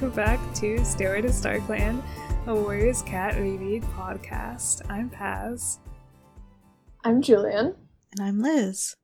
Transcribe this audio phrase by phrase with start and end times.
[0.00, 2.02] welcome back to Stairway to StarClan,
[2.46, 4.80] a Warriors Cat Reread podcast.
[4.88, 5.78] I'm Paz.
[7.04, 7.74] I'm Julian.
[8.16, 8.96] And I'm Liz.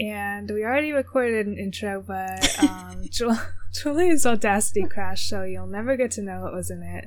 [0.00, 3.04] And we already recorded an intro, but um,
[3.72, 7.06] Julian's Audacity crashed, so you'll never get to know what was in it.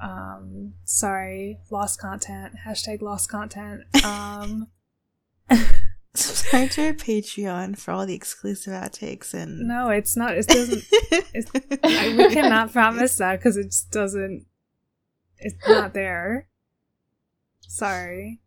[0.00, 2.52] Um, sorry, lost content.
[2.64, 3.80] Hashtag lost content.
[4.04, 4.68] Um,
[6.14, 9.66] Subscribe to our Patreon for all the exclusive outtakes and.
[9.66, 10.36] No, it's not.
[10.36, 10.84] It doesn't.
[10.90, 11.50] it's,
[11.82, 14.44] I, we cannot promise that because it just doesn't.
[15.38, 16.48] It's not there.
[17.66, 18.40] Sorry.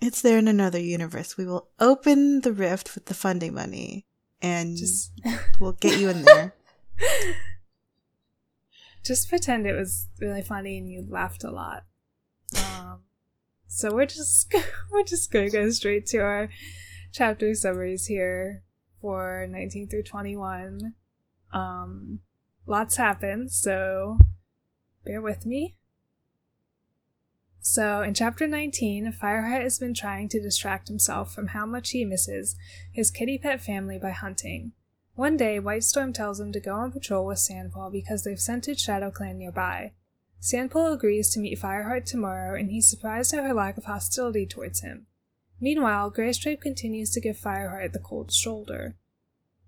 [0.00, 1.36] It's there in another universe.
[1.36, 4.06] We will open the rift with the funding money
[4.40, 5.12] and just
[5.58, 6.54] we'll get you in there.
[9.04, 11.84] Just pretend it was really funny and you laughed a lot.
[13.66, 14.52] So we're just
[14.92, 16.48] we're just gonna go straight to our
[17.12, 18.62] chapter summaries here
[19.00, 20.94] for 19 through 21.
[21.52, 22.20] Um,
[22.66, 24.18] lots happened, so
[25.04, 25.76] bear with me.
[27.66, 32.04] So, in chapter 19, Fireheart has been trying to distract himself from how much he
[32.04, 32.56] misses
[32.92, 34.72] his kitty pet family by hunting.
[35.14, 39.10] One day, Whitestorm tells him to go on patrol with Sandpaw because they've scented Shadow
[39.10, 39.92] Clan nearby.
[40.44, 44.82] Sandpaw agrees to meet Fireheart tomorrow, and he's surprised at her lack of hostility towards
[44.82, 45.06] him.
[45.58, 48.94] Meanwhile, Graystripe continues to give Fireheart the cold shoulder.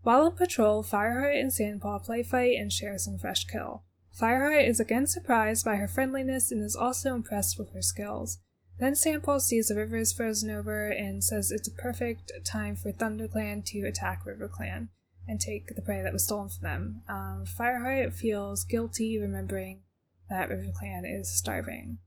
[0.03, 3.85] While on patrol, Fireheart and Sandpaw play fight and share some fresh kill.
[4.21, 8.37] Fireheart is again surprised by her friendliness and is also impressed with her skills.
[8.79, 12.93] Then Sandpaw sees the river is frozen over and says it's a perfect time for
[12.93, 14.89] ThunderClan to attack RiverClan
[15.27, 17.03] and take the prey that was stolen from them.
[17.09, 19.81] Um, Fireheart feels guilty remembering
[20.29, 21.99] that River Clan is starving.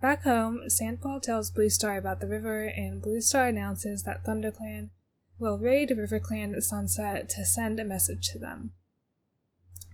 [0.00, 4.90] Back home, Sandpaw tells Bluestar about the river, and Bluestar announces that Thunder Clan
[5.38, 8.72] will raid River Clan at sunset to send a message to them.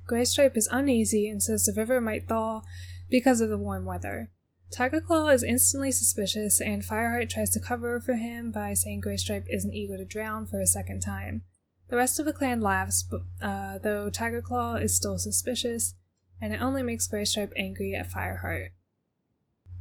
[0.08, 2.62] Graystripe is uneasy and says the river might thaw
[3.10, 4.30] because of the warm weather.
[4.72, 9.46] Tiger Claw is instantly suspicious, and Fireheart tries to cover for him by saying Graystripe
[9.48, 11.42] isn't eager to drown for a second time.
[11.88, 15.94] The rest of the clan laughs, but, uh, though Tiger Claw is still suspicious,
[16.40, 18.70] and it only makes Graystripe angry at Fireheart.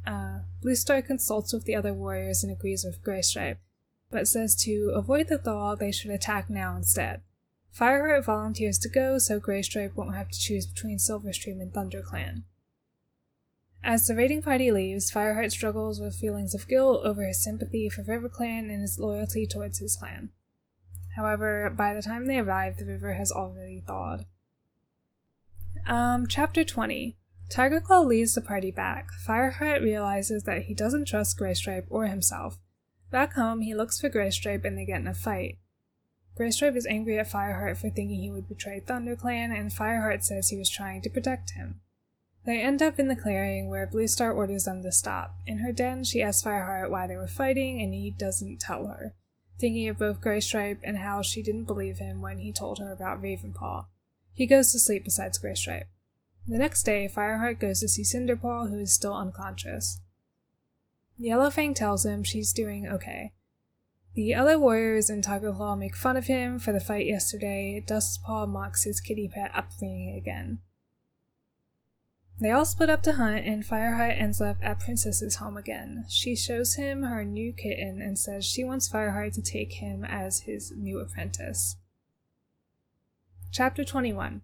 [0.06, 3.58] Uh, Bluestar consults with the other warriors and agrees with Graystripe,
[4.10, 7.22] but says to avoid the thaw, they should attack now instead.
[7.76, 12.44] Fireheart volunteers to go so Graystripe won't have to choose between Silverstream and ThunderClan.
[13.84, 18.02] As the raiding party leaves, Fireheart struggles with feelings of guilt over his sympathy for
[18.02, 20.30] RiverClan and his loyalty towards his clan.
[21.16, 24.26] However, by the time they arrive, the river has already thawed.
[25.86, 27.16] Um, chapter 20.
[27.48, 29.08] Tiger Claw leads the party back.
[29.26, 32.58] Fireheart realizes that he doesn't trust Graystripe or himself.
[33.10, 35.58] Back home, he looks for Graystripe and they get in a fight.
[36.36, 40.58] Graystripe is angry at Fireheart for thinking he would betray ThunderClan, and Fireheart says he
[40.58, 41.80] was trying to protect him.
[42.44, 45.36] They end up in the clearing where Bluestar orders them to stop.
[45.46, 49.14] In her den, she asks Fireheart why they were fighting, and he doesn't tell her,
[49.58, 53.22] thinking of both Graystripe and how she didn't believe him when he told her about
[53.22, 53.86] Ravenpaw.
[54.36, 55.86] He goes to sleep beside Graystripe.
[56.46, 60.00] The next day, Fireheart goes to see Cinderpaw, who is still unconscious.
[61.18, 63.32] Yellowfang tells him she's doing okay.
[64.14, 67.82] The other warriors in Tigerclaw make fun of him for the fight yesterday.
[67.86, 70.58] Dustpaw mocks his kitty pet upbringing again.
[72.38, 76.04] They all split up to hunt, and Fireheart ends up at Princess's home again.
[76.10, 80.40] She shows him her new kitten and says she wants Fireheart to take him as
[80.40, 81.76] his new apprentice.
[83.56, 84.42] Chapter 21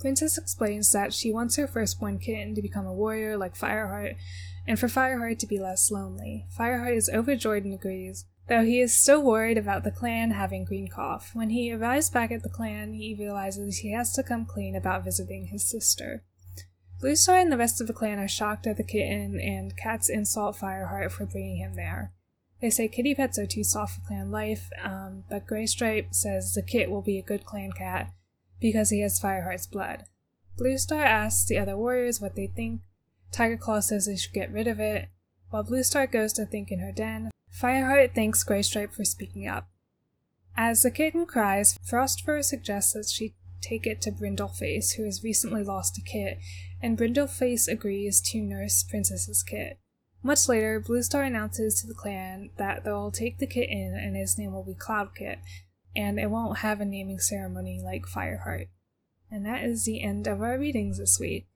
[0.00, 4.16] Princess explains that she wants her firstborn kitten to become a warrior like Fireheart,
[4.66, 6.48] and for Fireheart to be less lonely.
[6.58, 10.88] Fireheart is overjoyed and agrees, though he is still worried about the clan having green
[10.88, 11.30] cough.
[11.32, 15.04] When he arrives back at the clan, he realizes he has to come clean about
[15.04, 16.24] visiting his sister.
[17.00, 20.56] Bluestar and the rest of the clan are shocked at the kitten, and cats insult
[20.56, 22.15] Fireheart for bringing him there.
[22.60, 26.62] They say kitty pets are too soft for clan life, um, but Graystripe says the
[26.62, 28.12] kit will be a good clan cat
[28.60, 30.04] because he has Fireheart's blood.
[30.58, 32.80] Bluestar asks the other warriors what they think.
[33.30, 35.08] Tiger Claw says they should get rid of it.
[35.50, 39.68] While Bluestar goes to think in her den, Fireheart thanks Graystripe for speaking up.
[40.56, 45.62] As the kitten cries, Frostfur suggests that she take it to Brindleface, who has recently
[45.62, 46.38] lost a kit,
[46.82, 49.78] and Brindleface agrees to nurse Princess's kit.
[50.22, 54.16] Much later, Blue Star announces to the clan that they'll take the kit in and
[54.16, 55.38] his name will be Cloudkit,
[55.94, 58.68] and it won't have a naming ceremony like Fireheart.
[59.30, 61.46] And that is the end of our readings this week.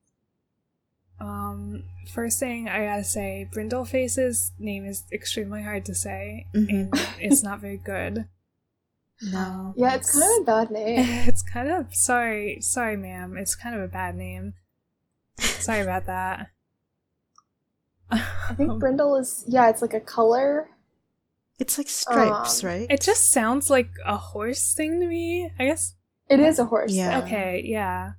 [1.20, 6.74] Um, first thing I gotta say, Brindleface's name is extremely hard to say, mm-hmm.
[6.74, 8.26] and it's not very good.
[9.22, 9.74] No.
[9.76, 11.06] Yeah, it's kind of a bad name.
[11.28, 13.36] It's kind of sorry, sorry, ma'am.
[13.36, 14.54] It's kind of a bad name.
[15.38, 16.48] Sorry about that.
[18.10, 20.68] I think brindle is yeah, it's like a color.
[21.58, 22.86] It's like stripes, Um, right?
[22.90, 25.50] It just sounds like a horse thing to me.
[25.58, 25.94] I guess.
[26.28, 26.92] It is a horse.
[26.92, 27.20] Yeah.
[27.20, 27.28] thing.
[27.28, 28.12] Okay, yeah.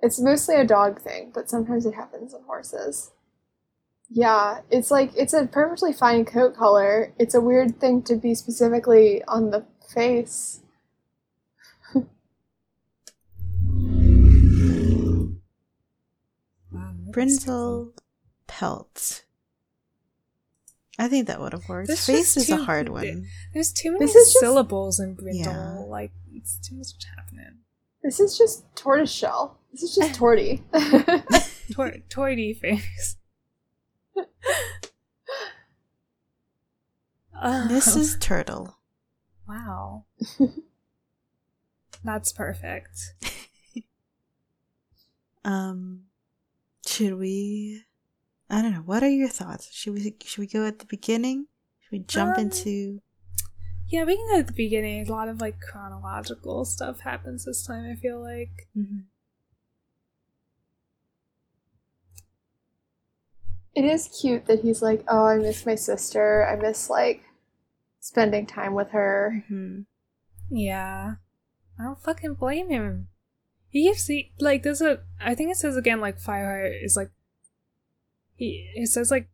[0.00, 3.12] It's mostly a dog thing, but sometimes it happens in horses.
[4.08, 7.12] Yeah, it's like it's a perfectly fine coat color.
[7.18, 10.60] It's a weird thing to be specifically on the face.
[17.12, 17.92] Brindle
[18.46, 19.24] pelt.
[20.98, 21.88] I think that would have worked.
[21.88, 23.26] This Face just is a hard one.
[23.52, 25.52] There's too many This is just- syllables in brindle.
[25.52, 25.84] Yeah.
[25.86, 27.58] Like it's too much happening.
[28.02, 29.58] This is just tortoise shell.
[29.72, 30.62] This is just torty.
[31.74, 33.16] Tor- Toity face.
[37.42, 38.18] Oh, Mrs.
[38.20, 38.78] Turtle.
[39.48, 40.04] wow.
[42.04, 43.14] That's perfect.
[45.44, 46.06] Um,
[46.84, 47.84] should we?
[48.48, 48.78] I don't know.
[48.80, 49.72] What are your thoughts?
[49.72, 50.16] Should we?
[50.24, 51.46] Should we go at the beginning?
[51.80, 53.00] Should we jump Um, into?
[53.88, 55.06] Yeah, we can go at the beginning.
[55.06, 57.90] A lot of like chronological stuff happens this time.
[57.90, 58.68] I feel like.
[58.76, 59.04] Mhm.
[63.74, 66.46] it is cute that he's like, "Oh, I miss my sister.
[66.46, 67.22] I miss like
[68.00, 69.84] spending time with her." Mhm.
[70.48, 71.16] Yeah,
[71.78, 73.08] I don't fucking blame him.
[73.68, 77.10] He keeps he like there's a I think it says again like Fireheart is like
[78.36, 79.28] he it says like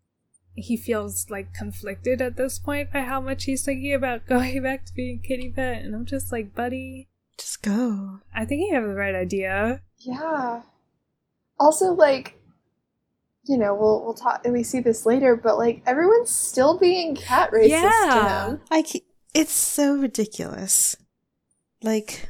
[0.55, 4.85] he feels like conflicted at this point by how much he's thinking about going back
[4.87, 7.09] to being kitty pet, and I'm just like, buddy,
[7.39, 8.21] Just go.
[8.35, 9.81] I think you have the right idea.
[9.99, 10.63] Yeah.
[11.59, 12.39] Also, like,
[13.45, 14.43] you know, we'll we'll talk.
[14.45, 18.09] And we see this later, but like, everyone's still being cat racist Yeah.
[18.47, 18.61] to him.
[18.71, 18.83] I.
[18.83, 20.95] Ke- it's so ridiculous.
[21.83, 22.29] Like,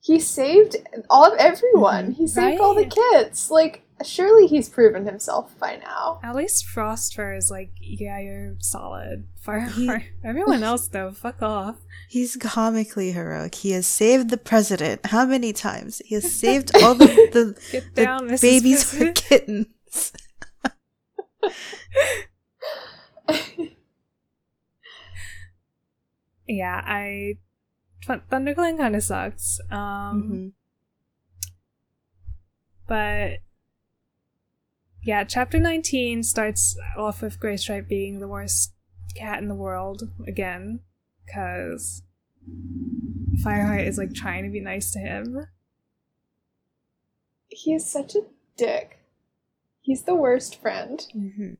[0.00, 0.76] He saved
[1.10, 2.12] all of everyone.
[2.12, 3.50] He saved all the kids.
[3.50, 6.20] Like, surely he's proven himself by now.
[6.22, 9.26] At least Frostfur is like, yeah, you're solid.
[9.46, 10.04] Fireheart.
[10.24, 11.76] Everyone else though, fuck off.
[12.08, 13.54] he's comically heroic.
[13.56, 15.06] He has saved the president.
[15.06, 16.00] How many times?
[16.04, 18.40] He has saved all the the, Get the down, Mrs.
[18.42, 19.16] babies for President.
[19.16, 20.12] kittens.
[26.46, 27.34] yeah, I
[28.06, 29.60] ThunderClan kind of sucks.
[29.70, 30.52] Um, Mhm.
[32.86, 33.38] but
[35.02, 38.72] yeah, chapter 19 starts off with Graystripe being the worst
[39.16, 40.80] cat in the world again,
[41.26, 42.02] because
[43.44, 45.46] Fireheart is like trying to be nice to him.
[47.52, 48.20] he is such a
[48.56, 48.98] dick.
[49.80, 51.04] He's the worst friend.
[51.16, 51.56] Mhm.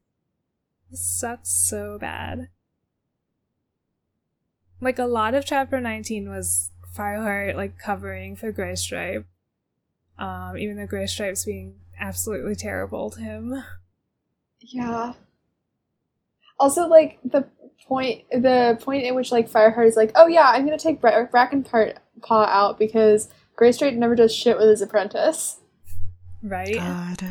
[0.92, 2.48] Sucks so bad.
[4.80, 9.24] Like a lot of chapter 19 was Fireheart like covering for Graystripe.
[10.18, 13.62] Um, even though Graystripe's being absolutely terrible to him.
[14.60, 15.12] Yeah.
[16.58, 17.46] Also, like the
[17.86, 21.26] point, the point in which like Fireheart is like, "Oh yeah, I'm gonna take Bra-
[21.26, 21.94] Brackenpaw
[22.28, 25.58] out because Graystripe never does shit with his apprentice."
[26.42, 26.74] Right?
[26.74, 27.24] God.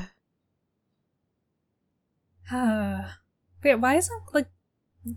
[2.51, 3.09] Uh,
[3.63, 4.47] wait, why isn't like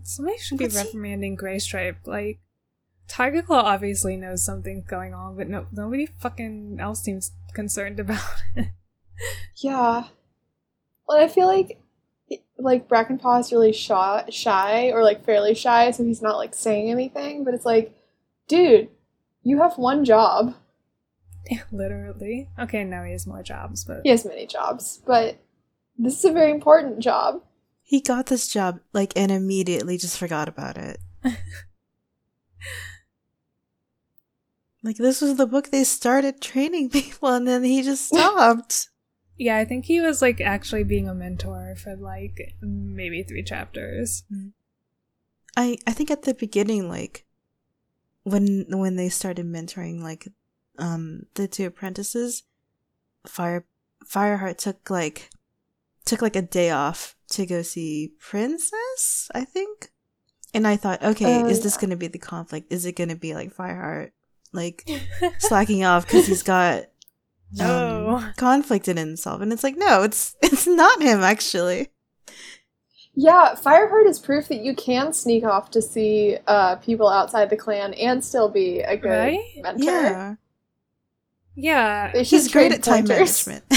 [0.03, 2.05] somebody should be What's he- reprimanding Graystripe?
[2.05, 2.39] Like
[3.07, 8.23] Tiger Claw obviously knows something's going on, but no nobody fucking else seems concerned about
[8.55, 8.67] it.
[9.57, 10.05] Yeah.
[11.07, 11.79] Well, I feel like
[12.57, 16.89] like Brackenpaw is really shy, shy or like fairly shy, so he's not like saying
[16.89, 17.43] anything.
[17.43, 17.95] But it's like,
[18.47, 18.89] dude,
[19.43, 20.55] you have one job.
[21.71, 22.49] Literally.
[22.59, 25.37] Okay, now he has more jobs, but He has many jobs, but
[25.97, 27.43] this is a very important job.
[27.81, 30.99] He got this job like and immediately just forgot about it.
[34.83, 38.89] like this was the book they started training people and then he just stopped.
[39.37, 44.23] Yeah, I think he was like actually being a mentor for like maybe three chapters.
[45.57, 47.25] I I think at the beginning like
[48.23, 50.27] when when they started mentoring like
[50.77, 52.43] um the two apprentices
[53.27, 53.65] Fire
[54.05, 55.29] Fireheart took like
[56.05, 59.91] took like a day off to go see Princess, I think.
[60.53, 62.71] And I thought, okay, Oh, is this going to be the conflict?
[62.71, 64.11] Is it going to be like Fireheart
[64.51, 64.87] like
[65.39, 66.83] slacking off because he's got
[67.53, 68.19] No.
[68.19, 69.41] um, conflict in himself?
[69.41, 71.89] And it's like, no, it's it's not him actually.
[73.15, 77.57] Yeah, Fireheart is proof that you can sneak off to see uh, people outside the
[77.57, 79.39] clan and still be a good Right?
[79.55, 80.17] mentor.
[80.17, 80.35] Yeah,
[81.55, 82.11] yeah.
[82.13, 83.07] They he's great at time pointers.
[83.07, 83.63] management.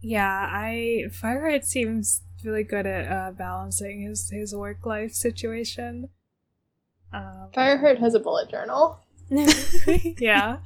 [0.00, 6.08] Yeah, I Fireheart seems really good at uh, balancing his his work life situation.
[7.12, 9.00] Um, Fireheart has a bullet journal.
[9.30, 10.58] yeah.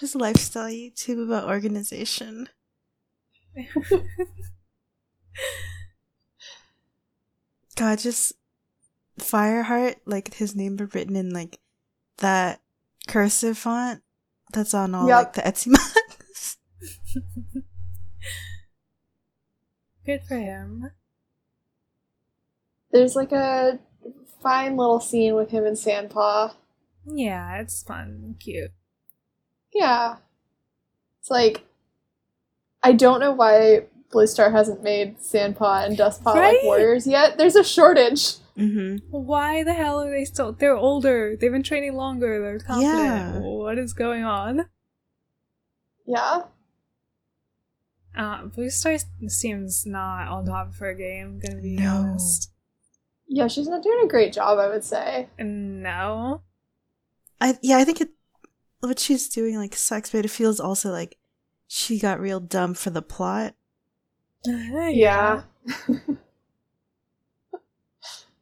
[0.00, 2.48] His lifestyle YouTube about organization.
[7.76, 8.32] God, just
[9.18, 11.58] Fireheart, like his name be written in like
[12.18, 12.60] that
[13.06, 14.02] cursive font
[14.52, 15.16] that's on all Yep.
[15.16, 16.56] like the Etsy mugs.
[20.06, 20.90] Good for him.
[22.90, 23.78] There's like a
[24.44, 26.54] fine little scene with him and Sandpaw.
[27.06, 28.70] Yeah, it's fun, and cute.
[29.74, 30.16] Yeah.
[31.20, 31.64] It's like
[32.82, 36.54] I don't know why Blue Star hasn't made Sandpaw and Dustpaw Right?
[36.58, 37.36] like warriors yet.
[37.38, 38.34] There's a shortage.
[38.56, 38.98] Mm-hmm.
[39.10, 40.52] Why the hell are they still?
[40.52, 41.34] They're older.
[41.34, 42.40] They've been training longer.
[42.40, 42.94] They're confident.
[42.94, 43.38] Yeah.
[43.40, 44.66] What is going on?
[46.06, 46.42] Yeah.
[48.16, 48.96] Uh, Blue Star
[49.26, 51.40] seems not on top of her game.
[51.44, 51.96] Gonna be No.
[51.96, 52.52] honest.
[53.26, 55.28] Yeah, she's not doing a great job, I would say.
[55.38, 56.42] No.
[57.40, 58.10] I yeah, I think it
[58.80, 61.18] what she's doing like sucks, but it feels also like
[61.66, 63.54] she got real dumb for the plot.
[64.46, 65.42] Yeah.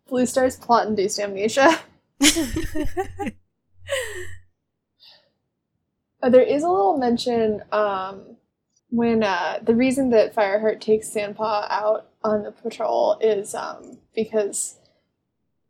[0.09, 1.81] Blue Star's plot induced amnesia.
[6.23, 8.37] Uh, there is a little mention um,
[8.91, 14.77] when uh, the reason that Fireheart takes Sandpaw out on the patrol is um, because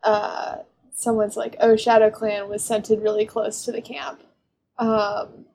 [0.03, 0.59] uh,
[0.95, 4.23] someone's like, "Oh, Shadow Clan was scented really close to the camp,"
[4.79, 5.47] um,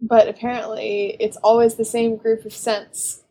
[0.00, 3.22] but apparently it's always the same group of scents,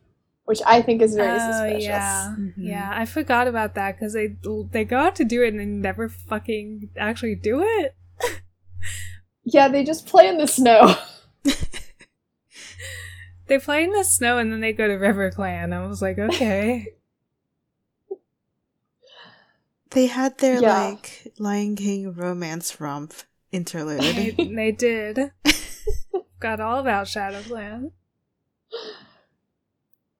[0.46, 1.84] which I think is very Oh, suspicious.
[1.84, 2.36] yeah.
[2.38, 2.54] Mhm.
[2.58, 4.36] Yeah, I forgot about that because they
[4.72, 7.96] they go out to do it and they never fucking actually do it.
[9.50, 10.96] Yeah, they just play in the snow.
[13.48, 15.72] They play in the snow and then they go to River Clan.
[15.74, 16.88] I was like, okay.
[19.92, 20.88] They had their Yeah.
[20.90, 23.14] like Lion King romance romp
[23.54, 24.36] interlude.
[24.38, 25.32] they did.
[26.42, 27.92] Got all about Shadow Clan.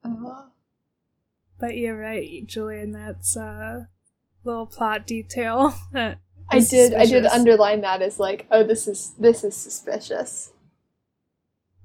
[0.02, 0.46] Uh,
[1.60, 2.92] But you're right, Julian.
[2.92, 3.88] That's a
[4.42, 5.74] little plot detail.
[5.92, 6.18] that
[6.50, 6.94] I is did.
[6.94, 10.50] I did underline that as like, oh, this is this is suspicious.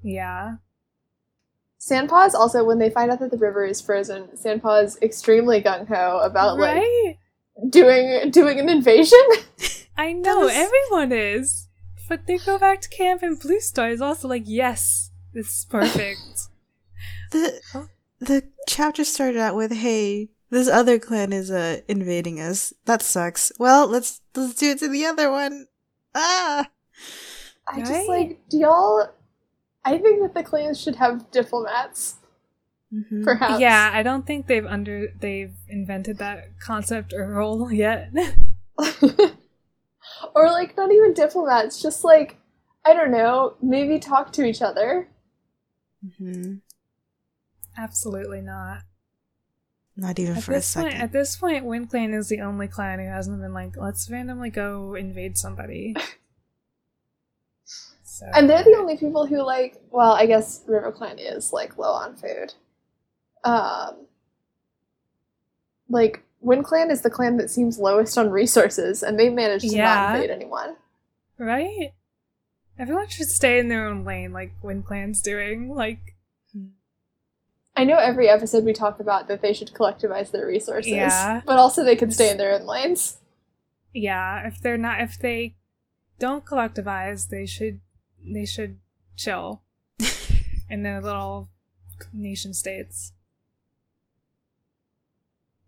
[0.02, 0.56] Yeah.
[1.84, 4.28] Sandpaw is also when they find out that the river is frozen.
[4.34, 7.18] Sandpaw is extremely gung ho about like
[7.68, 9.20] doing doing an invasion.
[9.96, 11.68] I know, was- everyone is.
[12.08, 15.66] But they go back to camp and Blue Star is also like, yes, this is
[15.70, 16.48] perfect.
[17.30, 17.60] the
[18.20, 22.74] the chapter started out with, "Hey, this other clan is uh invading us.
[22.84, 23.52] That sucks.
[23.58, 25.66] Well, let's let's do it to the other one."
[26.14, 26.68] Ah.
[27.66, 29.08] I just like do y'all.
[29.84, 32.16] I think that the clans should have diplomats,
[32.92, 33.22] Mhm.
[33.24, 33.60] perhaps.
[33.60, 38.10] yeah, I don't think they've under they've invented that concept or role yet.
[40.34, 42.36] or like not even diplomats, just like
[42.86, 45.08] I don't know, maybe talk to each other.
[46.04, 46.56] Mm-hmm.
[47.78, 48.82] Absolutely not.
[49.96, 51.00] Not even At for a this point, second.
[51.02, 54.50] at this point, Wind Clan is the only clan who hasn't been like, let's randomly
[54.50, 55.94] go invade somebody.
[58.14, 59.82] So And they're the only people who like.
[59.90, 62.54] Well, I guess River Clan is like low on food.
[63.42, 64.06] Um,
[65.88, 69.74] like Wind Clan is the clan that seems lowest on resources, and they managed to
[69.76, 69.94] Yeah.
[69.94, 70.76] not invade anyone.
[71.38, 71.92] right.
[72.78, 75.68] Everyone should stay in their own lane, like Wind Clan's doing.
[75.74, 76.14] Like,
[77.76, 81.42] I know every episode we talk about that they should collectivize their resources, Yeah.
[81.44, 83.18] but also they could stay in their own lanes.
[83.92, 85.56] yeah, if they're not, if they
[86.20, 87.80] don't collectivize, they should,
[88.24, 88.78] they should
[89.16, 89.62] chill
[90.70, 91.50] in their little
[92.12, 93.12] nation states.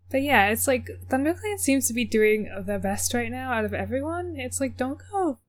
[0.09, 3.73] But yeah, it's like ThunderClan seems to be doing the best right now out of
[3.73, 4.35] everyone.
[4.37, 5.39] It's like don't go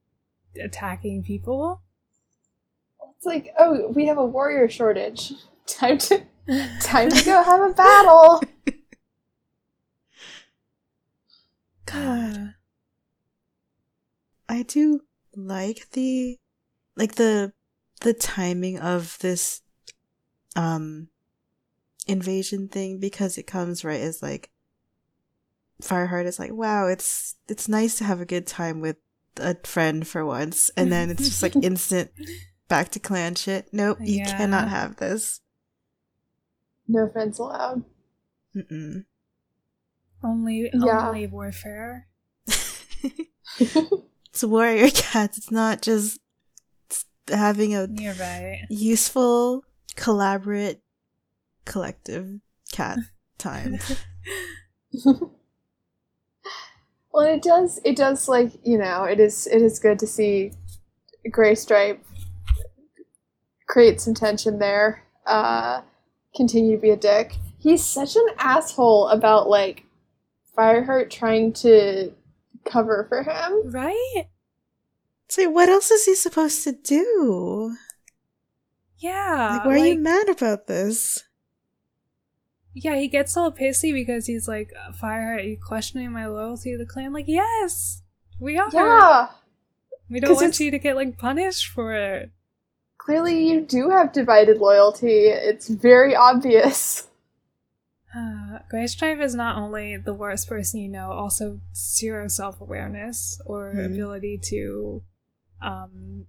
[0.60, 1.82] attacking people.
[3.16, 5.32] It's like, oh, we have a warrior shortage.
[5.66, 6.22] Time to
[6.80, 8.42] time to go have a battle.
[11.84, 12.54] God.
[14.48, 15.02] I do
[15.36, 16.38] like the
[16.98, 17.52] like the
[18.02, 19.62] the timing of this
[20.56, 21.08] um
[22.06, 24.50] invasion thing because it comes right as like
[25.82, 28.96] Fireheart is like, wow, it's it's nice to have a good time with
[29.36, 32.10] a friend for once, and then it's just like instant
[32.66, 33.68] back to clan shit.
[33.72, 34.36] Nope, you Yeah.
[34.36, 35.40] cannot have this.
[36.88, 37.84] No friends allowed.
[38.56, 39.04] Mm-mm.
[40.24, 41.06] Only Yeah.
[41.06, 42.08] only warfare.
[42.48, 45.38] it's warrior cats.
[45.38, 46.18] It's not just
[47.28, 48.66] having a You're right.
[48.68, 49.64] useful,
[49.96, 50.80] collaborate,
[51.64, 52.40] collective
[52.72, 52.98] cat
[53.38, 53.78] time.
[55.04, 55.32] well,
[57.26, 57.80] it does.
[57.84, 59.04] It does like you know.
[59.04, 59.46] It is.
[59.46, 60.52] It is good to see
[61.30, 62.04] Gray Stripe
[63.68, 65.04] create some tension there.
[65.26, 65.82] Uh,
[66.34, 67.34] continue to be a dick.
[67.58, 69.84] He's such an asshole about like
[70.56, 72.12] Fireheart trying to
[72.64, 73.70] cover for him.
[73.70, 74.24] Right?
[75.28, 77.76] So what else is he supposed to do?
[78.98, 79.50] Yeah.
[79.58, 81.24] Like, why are you mad about this?
[82.74, 86.78] Yeah, he gets all pissy because he's like, Fire, are you questioning my loyalty to
[86.78, 87.12] the clan?
[87.12, 88.02] Like, yes,
[88.40, 88.68] we are.
[88.72, 89.28] Yeah.
[90.10, 92.30] We don't want you to get like punished for it.
[92.96, 95.26] Clearly, you do have divided loyalty.
[95.28, 97.04] It's very obvious.
[98.16, 103.72] Uh, Graystripe is not only the worst person you know, also zero self awareness or
[103.72, 103.80] Hmm.
[103.80, 105.02] ability to
[105.62, 106.26] um,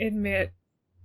[0.00, 0.52] admit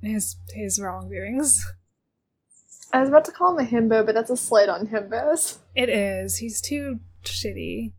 [0.01, 1.65] his his wrongdoings.
[2.93, 5.57] I was about to call him a himbo, but that's a slight on himbos.
[5.75, 6.37] It is.
[6.37, 7.91] He's too shitty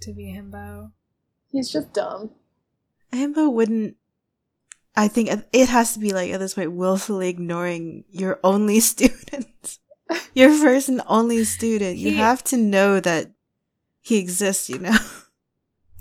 [0.00, 0.92] to be himbo.
[1.50, 2.30] He's just dumb.
[3.12, 3.96] Himbo wouldn't.
[4.96, 9.78] I think it has to be like at this point willfully ignoring your only student,
[10.34, 11.96] your first and only student.
[11.96, 13.32] You have to know that
[14.00, 14.68] he exists.
[14.68, 14.98] You know.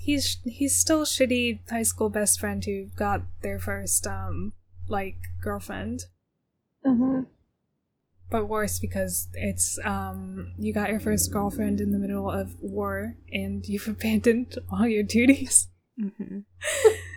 [0.04, 4.52] He's he's still shitty high school best friend who got their first um
[4.88, 6.06] like girlfriend.
[6.86, 7.22] Mm-hmm.
[8.30, 13.16] but worse because it's um you got your first girlfriend in the middle of war
[13.32, 16.40] and you've abandoned all your duties hmm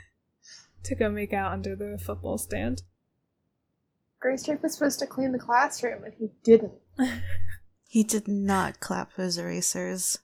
[0.84, 2.82] to go make out under the football stand.
[4.24, 6.72] Graystripe was supposed to clean the classroom, and he didn't.
[7.88, 10.18] He did not clap his erasers.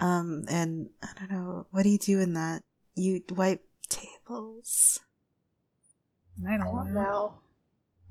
[0.00, 2.62] Um, and I don't know what do you do in that?
[2.94, 5.00] You wipe tables.
[6.46, 7.00] I I don't don't know.
[7.00, 7.34] know.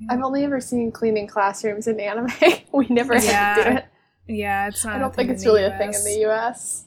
[0.10, 2.32] I've only ever seen cleaning classrooms in anime.
[2.74, 3.86] we never had to do it.
[4.28, 4.96] Yeah, it's not.
[4.96, 6.86] I a don't thing think in it's the really a thing in the US.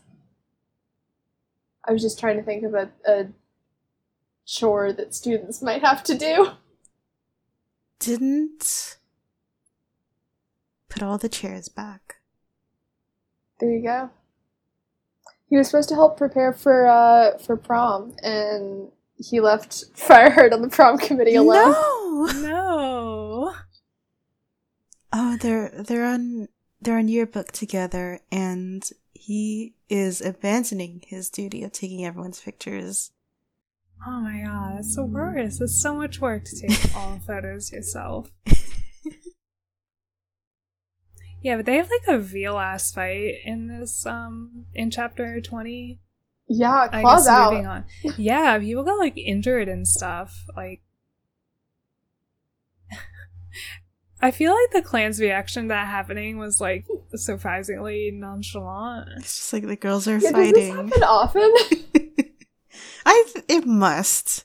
[1.84, 3.26] I was just trying to think of a, a
[4.46, 6.52] chore that students might have to do.
[7.98, 8.98] Didn't
[10.88, 12.16] put all the chairs back.
[13.60, 14.10] There you go.
[15.52, 20.62] He was supposed to help prepare for uh for prom, and he left Fireheart on
[20.62, 21.72] the prom committee alone.
[21.72, 22.26] No.
[22.40, 23.54] No.
[25.12, 26.48] Oh, they're they're on
[26.80, 33.10] they're on yearbook together, and he is abandoning his duty of taking everyone's pictures.
[34.06, 35.60] Oh my god, it's the worst.
[35.60, 38.30] It's so much work to take all photos yourself.
[41.42, 46.00] Yeah, but they have like a real ass fight in this um in chapter twenty.
[46.48, 47.50] Yeah, I claws guess out.
[47.52, 47.84] moving on.
[48.16, 50.44] Yeah, people got like injured and stuff.
[50.56, 50.82] Like,
[54.20, 59.08] I feel like the clan's reaction to that happening was like surprisingly nonchalant.
[59.16, 60.88] It's just like the girls are Yeah, does this fighting.
[60.88, 61.54] happen often?
[63.06, 64.44] I th- it must.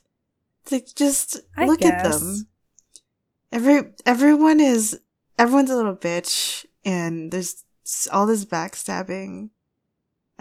[0.70, 2.46] Like just I look at them.
[3.52, 5.00] Every everyone is
[5.38, 7.64] everyone's a little bitch, and there's
[8.10, 9.50] all this backstabbing.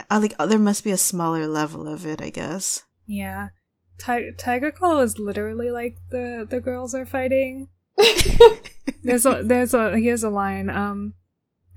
[0.09, 2.83] I like there must be a smaller level of it, I guess.
[3.05, 3.49] Yeah,
[3.97, 7.67] Ti- Tiger Claw is literally like the the girls are fighting.
[9.03, 10.69] There's a there's a here's a line.
[10.69, 11.15] Um,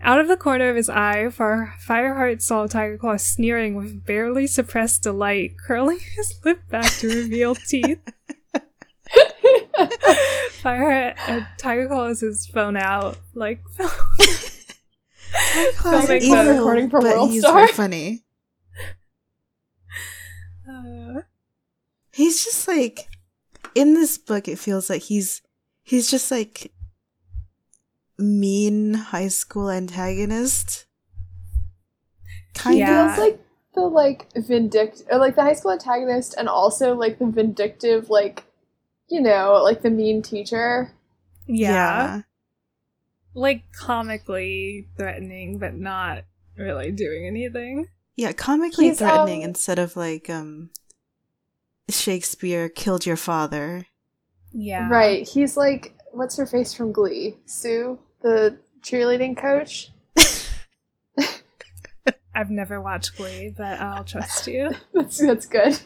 [0.01, 4.47] out of the corner of his eye, Fire Fireheart saw Tiger Claw sneering with barely
[4.47, 8.01] suppressed delight, curling his lip back to reveal teeth.
[10.63, 13.61] Fireheart, uh, Tiger Claw has his phone out, like
[15.77, 17.55] Claw's Filming evil, recording for but World he's Star.
[17.55, 18.25] very funny.
[20.69, 21.21] uh,
[22.12, 23.09] He's just like
[23.75, 24.49] in this book.
[24.49, 25.43] It feels like he's
[25.83, 26.73] he's just like
[28.19, 30.87] mean high school antagonist.
[32.55, 33.14] Kind Yeah.
[33.14, 33.40] feels like
[33.75, 38.45] the like vindict or like the high school antagonist and also like the vindictive like
[39.09, 40.90] you know like the mean teacher
[41.47, 42.23] yeah,
[43.35, 46.25] like comically threatening, but not
[46.57, 47.87] really doing anything.
[48.16, 50.71] Yeah, comically He's, threatening um, instead of like um
[51.88, 53.87] Shakespeare killed your father.
[54.53, 59.90] Yeah, right he's like what's her face from glee sue the cheerleading coach
[62.35, 64.71] I've never watched Glee, but I'll trust you.
[64.95, 65.79] that's that's good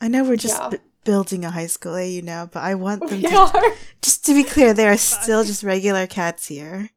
[0.00, 0.68] I know we're just Yeah.
[0.70, 0.78] b-
[1.08, 3.64] building a high school AU now, but I want them we to are
[4.02, 6.90] just to be clear, they are still just regular cats here.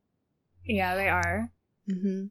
[0.65, 1.50] Yeah, they are.
[1.88, 2.26] hmm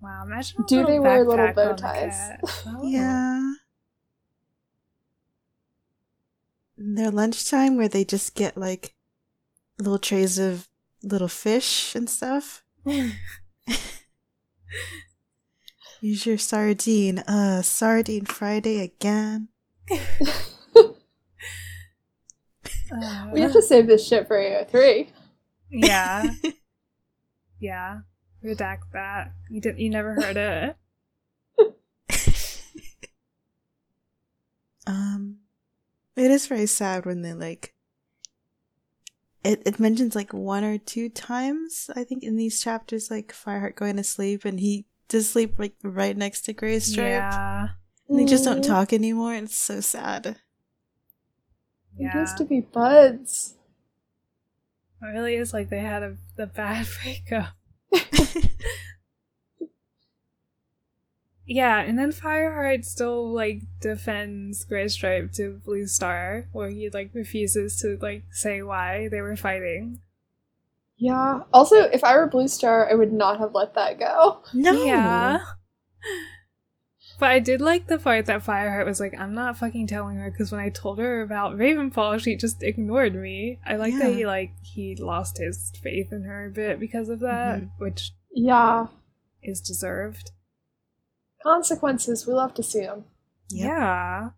[0.00, 0.64] Wow, imagine.
[0.66, 2.18] Do they wear little bow ties?
[2.66, 2.82] Oh.
[2.82, 3.52] Yeah.
[6.76, 8.94] Their lunchtime where they just get like
[9.78, 10.68] little trays of
[11.04, 12.64] little fish and stuff.
[16.02, 17.20] Use your sardine.
[17.20, 19.48] Uh, sardine Friday again.
[22.90, 25.08] Uh, We have to save this shit for AO3.
[25.70, 26.30] yeah.
[27.58, 28.00] Yeah.
[28.44, 29.32] Redact that.
[29.50, 30.76] You didn't you never heard it.
[34.86, 35.38] Um,
[36.14, 37.74] it is very sad when they like.
[39.42, 43.74] It it mentions like one or two times I think in these chapters like Fireheart
[43.74, 46.96] going to sleep and he does sleep like right next to Graystripe.
[46.98, 47.68] Yeah.
[48.08, 49.34] And they just don't talk anymore.
[49.34, 50.36] It's so sad.
[51.98, 52.20] They Yeah.
[52.20, 53.54] used to be buds.
[55.02, 57.54] It really is like they had a the bad breakup.
[61.48, 67.78] Yeah, and then Fireheart still like defends Graystripe to Blue Star, where he like refuses
[67.80, 70.00] to like say why they were fighting.
[70.96, 71.42] Yeah.
[71.52, 74.42] Also, if I were Blue Star, I would not have let that go.
[74.52, 74.72] No.
[74.72, 75.38] Yeah.
[77.18, 80.30] But I did like the part that Fireheart was like, I'm not fucking telling her
[80.30, 83.58] because when I told her about Ravenpaw, she just ignored me.
[83.64, 87.20] I like that he like he lost his faith in her a bit because of
[87.20, 87.70] that, Mhm.
[87.78, 88.88] which Yeah.
[89.42, 90.30] is deserved.
[91.42, 93.04] Consequences, we love to see them.
[93.50, 93.68] Yep.
[93.68, 94.30] Yeah.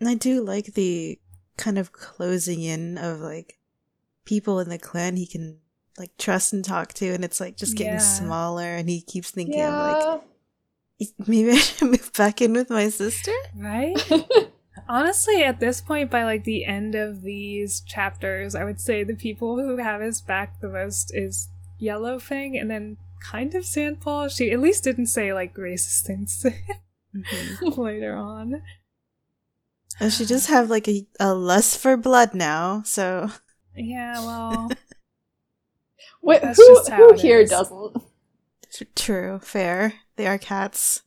[0.00, 1.20] And I do like the
[1.56, 3.60] kind of closing in of like
[4.24, 5.60] people in the clan he can
[5.96, 7.98] like trust and talk to, and it's like just getting Yeah.
[7.98, 10.18] smaller, and he keeps thinking of like Yeah.
[11.26, 13.32] Maybe I should move back in with my sister.
[13.56, 13.96] Right?
[14.88, 19.14] Honestly, at this point, by like the end of these chapters, I would say the
[19.14, 24.30] people who have his back the most is Yellow Fang and then kind of Sandpaw.
[24.36, 26.44] She at least didn't say like racist things
[27.16, 27.76] Mhm.
[27.78, 28.62] later on.
[30.00, 33.30] And she does have like a, a lust for blood now, so
[33.76, 34.70] Yeah, well,
[36.22, 37.50] Wait, That's who, just how who it here is.
[37.50, 37.96] doesn't?
[38.96, 39.94] true, fair.
[40.16, 41.02] They are cats.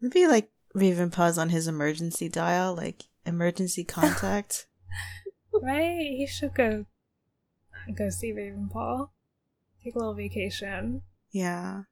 [0.00, 4.66] Maybe like Raven Ravenpaw's on his emergency dial, like emergency contact.
[5.52, 6.00] right?
[6.00, 6.86] He should go
[7.96, 9.08] go see Ravenpaw.
[9.82, 11.02] Take a little vacation.
[11.30, 11.82] yeah.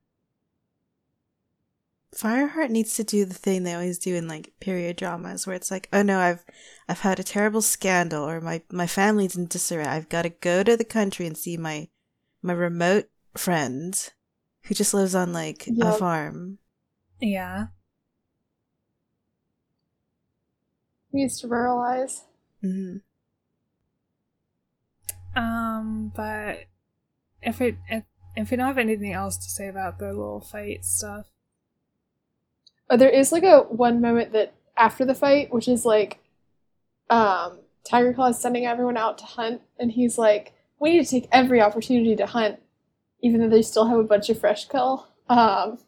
[2.14, 5.70] Fireheart needs to do the thing they always do in like period dramas where it's
[5.70, 6.42] like, oh no, I've
[6.88, 9.84] I've had a terrible scandal or my, my family's in disarray.
[9.84, 11.88] I've gotta go to the country and see my
[12.42, 14.12] my remote friend
[14.66, 16.58] who just lives on like a farm.
[17.20, 17.68] Yeah.
[21.12, 22.22] He needs to ruralize.
[22.60, 22.96] hmm
[25.34, 26.64] Um, but
[27.42, 30.84] if it if, if we don't have anything else to say about the little fight
[30.84, 31.26] stuff,
[32.88, 36.18] Oh, there is like a one moment that after the fight, which is like,
[37.10, 41.10] um, Tiger Claw is sending everyone out to hunt, and he's like, "We need to
[41.10, 42.60] take every opportunity to hunt,
[43.22, 45.78] even though they still have a bunch of fresh kill." Um,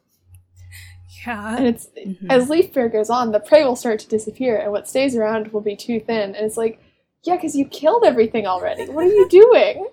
[1.25, 2.27] yeah, and it's Mhm.
[2.29, 5.61] as Leaf-bare goes on, the prey will start to disappear, and what stays around will
[5.61, 6.35] be too thin.
[6.35, 6.79] And it's like,
[7.23, 8.85] yeah, because you killed everything already.
[8.89, 9.87] What are you doing?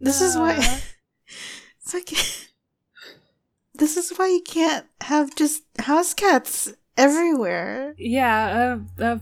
[0.00, 0.78] This is why Uh.
[1.82, 2.10] it's like
[3.74, 7.94] this is why you can't have just house cats everywhere.
[7.98, 9.20] yeah, a, a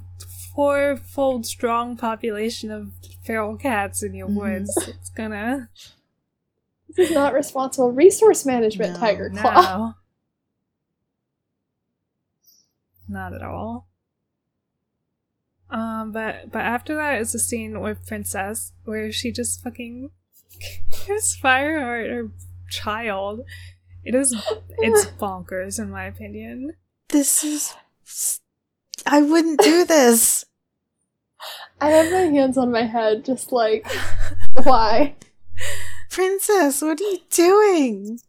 [0.54, 2.92] four-fold strong population of
[3.24, 4.34] feral cats in your Mhm.
[4.34, 4.76] woods.
[4.88, 5.68] It's gonna
[6.96, 9.52] This is not responsible resource management, No, Tiger Claw.
[9.52, 9.94] no,
[13.08, 13.88] not at all.
[15.70, 20.10] Um, but but after that is a scene with Princess where she just fucking
[21.06, 22.30] gives Fireheart her
[22.68, 23.40] child.
[24.04, 24.34] It is
[24.78, 26.74] it's bonkers in my opinion.
[27.08, 27.74] This is
[29.06, 30.44] I wouldn't do this.
[31.80, 33.84] I have my hands on my head, just like,
[34.62, 35.16] why?
[36.12, 38.20] Princess, what are you doing?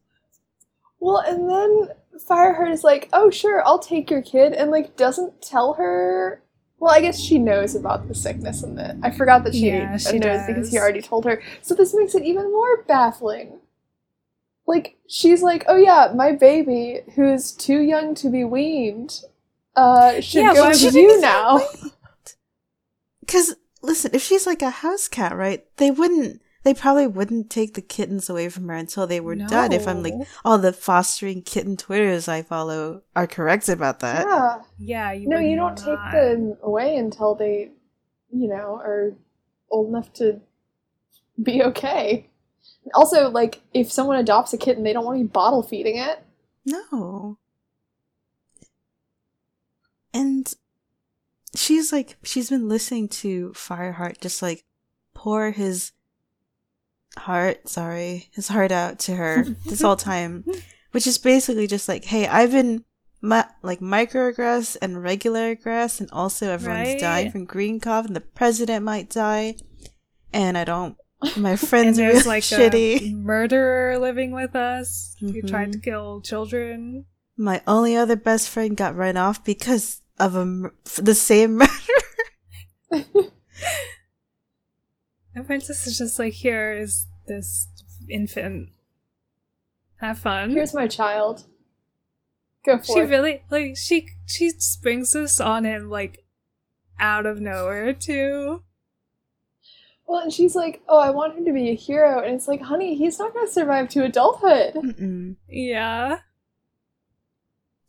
[1.02, 5.42] Well, and then Fireheart is like, "Oh, sure, I'll take your kid," and like doesn't
[5.42, 6.42] tell her.
[6.80, 8.98] Well, I guess she knows about the sickness and the.
[9.04, 11.42] I forgot that she, Yeah, she knows because he already told her.
[11.62, 13.60] So this makes it even more baffling.
[14.66, 19.24] Like she's like, "Oh yeah, my baby, who's too young to be weaned,
[19.76, 21.60] uh, should Yeah, go with you now."
[23.20, 25.66] Because listen, if she's like a house cat, right?
[25.76, 26.42] They wouldn't.
[26.64, 29.72] They probably wouldn't take the kittens away from her until they were done.
[29.74, 30.14] If I'm like
[30.46, 34.26] all the fostering kitten twitters I follow are correct about that.
[34.26, 34.62] yeah.
[34.80, 36.12] Yeah, you No, you don't not.
[36.12, 37.72] take them away until they,
[38.32, 39.14] you know, are
[39.70, 40.40] old enough to
[41.42, 42.30] be okay.
[42.94, 46.24] Also, like, if someone adopts a kitten, they don't want to be bottle feeding it.
[46.66, 47.38] No.
[50.14, 50.54] And
[51.56, 54.64] she's like, she's been listening to Fireheart just like
[55.14, 55.92] pour his
[57.18, 60.44] heart, sorry, his heart out to her this whole time,
[60.92, 62.84] which is basically just like, hey, I've been
[63.22, 67.00] mi- like microaggressed and regular aggressed, and also everyone's Right.
[67.00, 69.56] dying from green cough, and the president might die,
[70.32, 70.98] and I don't.
[71.38, 73.12] My friends are really like shitty.
[73.12, 75.48] a murderer living with us who mm-hmm.
[75.48, 77.06] tried to kill children.
[77.38, 80.72] My only other best friend got run off because of a
[81.02, 81.72] the same murder.
[85.36, 87.68] And Princess is just like, here is this
[88.10, 88.70] infant.
[89.98, 90.52] Have fun.
[90.52, 91.46] Here's my child.
[92.66, 93.10] Go for she it.
[93.10, 96.24] really like she she springs this on him like
[97.00, 98.64] out of nowhere too.
[100.08, 102.62] well, and she's like, "Oh, I want him to be a hero," and it's like,
[102.62, 105.36] "Honey, he's not going to survive to adulthood." Mm-mm.
[105.50, 106.20] Yeah.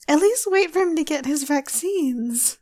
[0.09, 2.59] At least wait for him to get his vaccines.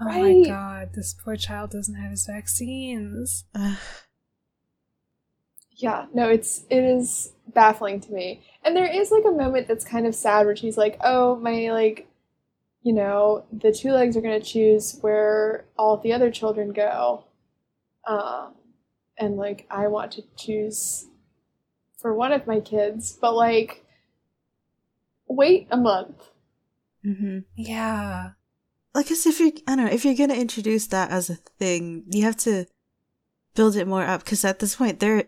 [0.00, 3.44] Oh my god, this poor child doesn't have his vaccines.
[3.54, 3.76] Ugh.
[5.76, 8.42] Yeah, no, it's it is baffling to me.
[8.62, 11.70] And there is like a moment that's kind of sad where she's like, "Oh, my
[11.72, 12.06] like
[12.82, 17.24] you know, the two legs are going to choose where all the other children go."
[18.06, 18.54] Um
[19.18, 21.06] and like I want to choose
[21.98, 23.84] for one of my kids, but like
[25.28, 26.28] wait a month.
[27.06, 27.38] Mm-hmm.
[27.56, 28.32] Yeah.
[28.94, 32.04] Like, as if you're, I don't know, if you're gonna introduce that as a thing,
[32.08, 32.66] you have to
[33.54, 34.24] build it more up.
[34.24, 35.24] Because at this point, they're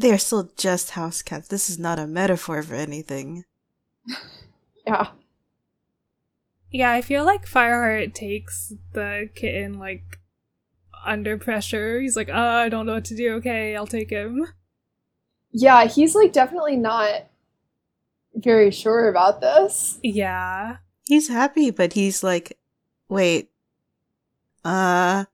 [0.00, 1.48] they are still just house cats.
[1.48, 3.44] This is not a metaphor for anything.
[4.86, 5.08] Yeah.
[6.70, 10.18] Yeah, I feel like Fireheart takes the kitten like
[11.04, 12.00] under pressure.
[12.00, 13.34] He's like, oh, I don't know what to do.
[13.34, 14.46] Okay, I'll take him.
[15.52, 17.26] Yeah, he's like definitely not
[18.34, 19.98] very sure about this.
[20.02, 20.78] Yeah.
[21.04, 22.56] He's happy, but he's like,
[23.10, 23.50] wait,
[24.64, 25.24] uh,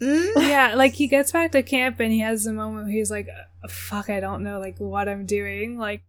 [0.00, 0.32] mm?
[0.48, 3.28] Yeah, like he gets back to camp and he has a moment where he's like,
[3.68, 5.78] fuck, I don't know like what I'm doing.
[5.78, 6.02] Like,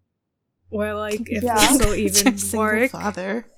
[0.70, 1.56] or like if Yeah.
[1.56, 2.92] this will even our single work.
[2.92, 3.46] father.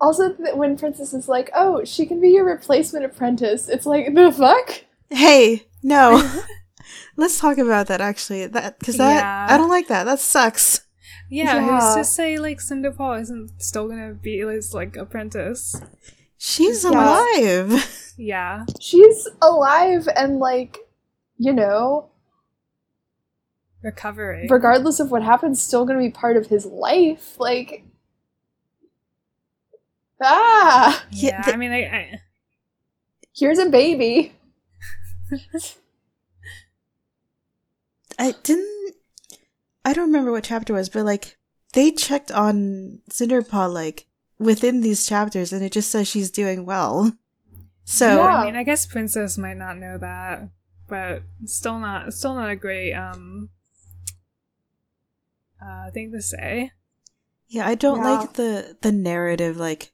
[0.00, 4.14] Also, th- when Princess is like, "Oh, she can be your replacement apprentice," it's like
[4.14, 4.84] the fuck.
[5.10, 6.22] hey, no.
[7.16, 8.46] Let's talk about that actually.
[8.46, 9.46] That because that Yeah.
[9.54, 10.04] I don't like that.
[10.04, 10.80] That sucks.
[11.30, 11.80] Yeah, Yeah.
[11.80, 15.76] who's to say like Cinderpaw isn't still gonna be his like apprentice?
[16.36, 16.90] She's Yeah.
[16.90, 18.14] alive.
[18.18, 18.64] Yeah.
[18.80, 20.78] She's alive and like,
[21.38, 22.10] you know,
[23.82, 24.48] Recovering.
[24.50, 27.38] regardless of what happens, still gonna be part of his life.
[27.38, 27.84] Like,
[30.22, 32.20] ah, yeah, Yeah, I mean I, I
[33.34, 34.34] here's a baby.
[38.18, 38.94] I didn't.
[39.90, 41.36] I don't remember what chapter it was, but like
[41.72, 44.06] they checked on Cinderpaw like
[44.38, 47.12] within these chapters, and it just says she's doing well.
[47.84, 48.36] So Yeah.
[48.36, 50.48] I mean I guess Princess might not know that,
[50.88, 53.50] but still not still not a great um
[55.60, 56.72] uh thing to say.
[57.48, 58.10] yeah, I don't Yeah.
[58.10, 59.92] like the the narrative like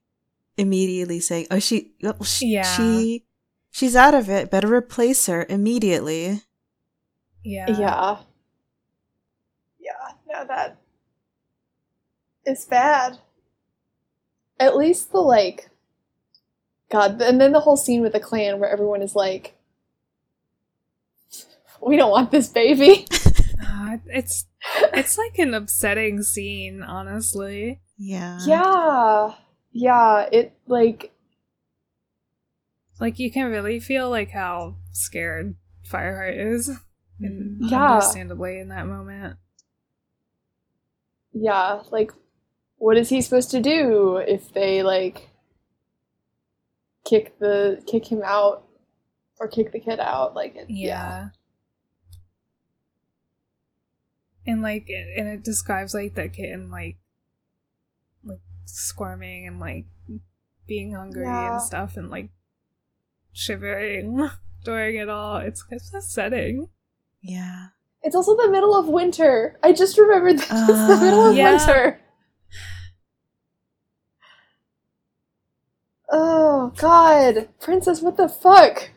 [0.58, 2.62] immediately saying, "Oh, she, well, she, Yeah.
[2.76, 3.24] she,
[3.70, 4.50] she's out of it.
[4.50, 6.42] Better replace her immediately."
[7.42, 7.66] Yeah.
[7.70, 7.86] yeah, yeah.
[7.88, 8.18] No,
[10.46, 10.76] that
[12.46, 13.18] is bad.
[14.58, 15.68] At least the like,
[16.90, 19.54] God, and then the whole scene with the clan where everyone is like,
[21.80, 23.06] "We don't want this baby."
[23.68, 24.46] Uh, it's
[24.94, 27.80] it's like an upsetting scene, honestly.
[27.96, 28.38] Yeah.
[28.44, 29.34] Yeah.
[29.72, 31.12] Yeah, it like
[33.00, 35.56] Like you can really feel like how scared
[35.90, 36.70] Fireheart is.
[37.20, 37.92] And Yeah.
[37.92, 39.36] understandably in that moment.
[41.38, 42.12] Yeah, like
[42.78, 45.28] what is he supposed to do if they like
[47.04, 48.66] kick the kick him out
[49.38, 50.34] or kick the kid out?
[50.34, 51.28] Like it, Yeah.
[54.46, 56.96] And like and it describes like that kitten like
[58.24, 59.86] like squirming and like
[60.66, 61.54] being hungry Yeah.
[61.54, 62.30] and stuff and like
[63.32, 64.28] shivering
[64.64, 65.38] during it all.
[65.38, 66.68] It's it's upsetting.
[67.20, 67.68] Yeah.
[68.02, 69.58] It's also the middle of winter.
[69.62, 71.50] I just remembered that it's the middle Uh, of Yeah.
[71.56, 72.00] winter.
[76.10, 77.48] Oh god.
[77.60, 78.90] Princess, what the fuck?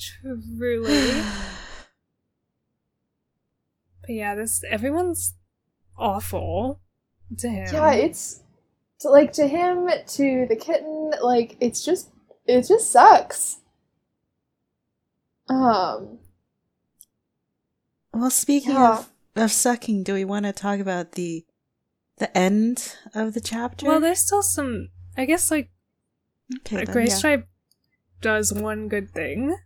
[0.00, 1.22] Truly.
[4.04, 5.34] But yeah, this everyone's
[5.96, 6.80] awful
[7.38, 7.68] to him.
[7.72, 8.40] Yeah, it's
[8.98, 12.10] to, like to him, to the kitten, like it's just
[12.44, 13.58] it just sucks.
[15.48, 16.18] Um
[18.12, 18.98] Well, speaking Yeah.
[18.98, 21.44] of of sucking, do we want to talk about the
[22.18, 23.86] the end of the chapter?
[23.86, 24.88] well, there's still some.
[25.16, 25.70] I guess like
[26.58, 27.14] okay, uh, then, Gray yeah.
[27.14, 27.48] Stripe
[28.20, 29.56] does one good thing,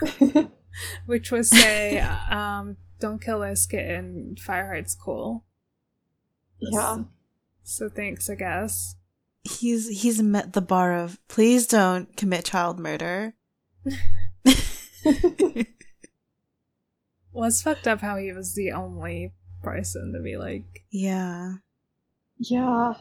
[1.06, 4.36] which was say, um, "Don't kill this kitten.
[4.40, 5.44] Fireheart's cool."
[6.58, 7.04] yeah.
[7.64, 8.96] So thanks, I guess.
[9.44, 13.34] He's he's met the bar of please don't commit child murder.
[17.32, 21.54] Was fucked up how he was the only person to be like, yeah.
[22.38, 22.94] yeah.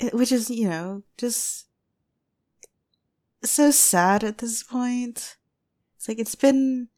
[0.00, 1.66] It, which is, you know, just
[3.42, 5.36] so sad at this point.
[5.96, 6.88] It's like it's been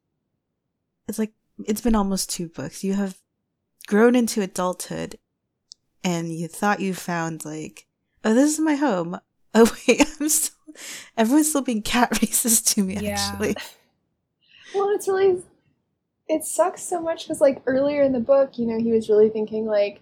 [1.09, 1.33] it's like
[1.67, 2.85] it's been almost two books.
[2.85, 3.17] You have
[3.87, 5.19] grown into adulthood
[6.05, 7.87] and you thought you found like
[8.25, 9.19] oh this is my home.
[9.53, 10.55] Oh wait, I'm still
[11.17, 13.17] everyone's still being cat racist to me Yeah.
[13.33, 13.57] actually.
[14.75, 15.43] Well, it's really
[16.29, 19.29] it sucks so much because like earlier in the book, you know, he was really
[19.29, 20.01] thinking like,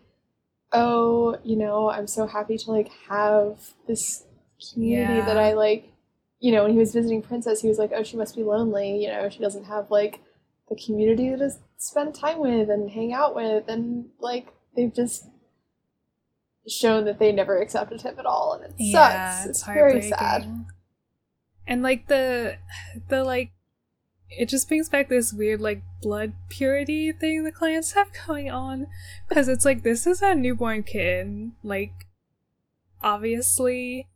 [0.72, 4.24] oh, you know, I'm so happy to like have this
[4.72, 5.24] community Yeah.
[5.26, 5.92] that I like.
[6.40, 9.02] You know, when he was visiting Princess, he was like, oh, she must be lonely.
[9.02, 10.20] You know, she doesn't have like
[10.68, 15.26] the community to spend time with and hang out with, and like they've just
[16.68, 19.48] shown that they never accepted him at all, and it yeah, sucks.
[19.48, 20.66] it's, It's, very sad.
[21.66, 22.59] And like the
[23.09, 23.50] the like
[24.31, 28.87] it just brings back this weird like blood purity thing the clans have going on.
[29.29, 32.07] Because it's like this is a newborn kid like
[33.03, 34.09] obviously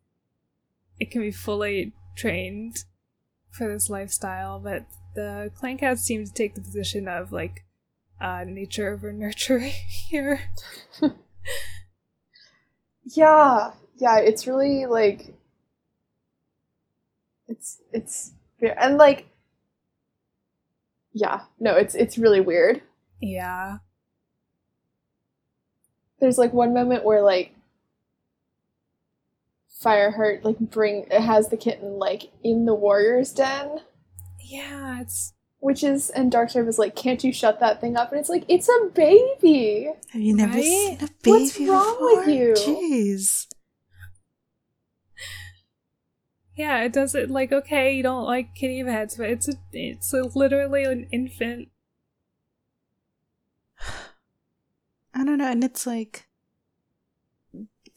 [0.99, 2.85] it can be fully trained
[3.51, 7.65] for this lifestyle but the clan cats seem to take the position of like
[8.21, 10.41] uh nature over nurture here.
[13.05, 15.35] Yeah, yeah, it's really like
[17.49, 19.27] it's it's and like
[21.13, 22.83] yeah, no, it's it's really weird.
[23.21, 23.79] yeah
[26.21, 27.55] There's like one moment where like
[29.85, 33.81] Fireheart like bring it has the kitten like in the warrior's den,
[34.41, 38.11] yeah it's which is and Darkstripe is like, can't you shut that thing up?
[38.11, 39.91] And it's like, it's a baby.
[40.11, 40.63] Have you never Right?
[40.65, 42.33] seen a baby What's wrong with before?
[42.33, 42.53] you?
[42.55, 43.47] Jeez.
[46.63, 50.15] Yeah, it does it like okay, you don't like kitty pets, but it's a it's
[50.15, 51.71] a, literally an infant.
[55.13, 56.29] I don't know, and it's like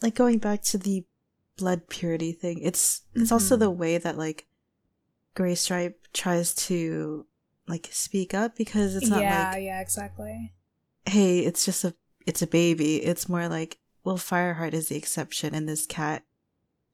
[0.01, 1.05] like going back to the
[1.57, 2.57] blood purity thing.
[2.63, 3.59] It's it's also Mhm.
[3.59, 4.47] the way that like
[5.35, 7.27] Gray Stripe tries to
[7.67, 10.53] like speak up because it's not yeah, like yeah, exactly.
[11.05, 11.93] hey, it's just a
[12.25, 12.97] it's a baby.
[12.97, 16.23] It's more like well, Fireheart is the exception, and this cat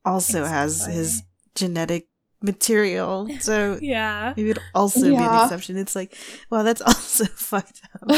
[0.04, 1.24] also has his
[1.56, 2.08] genetic
[2.42, 5.78] material, so Yeah, it'd also be an exception.
[5.78, 6.16] It's like,
[6.50, 8.10] wow, that's also fucked up.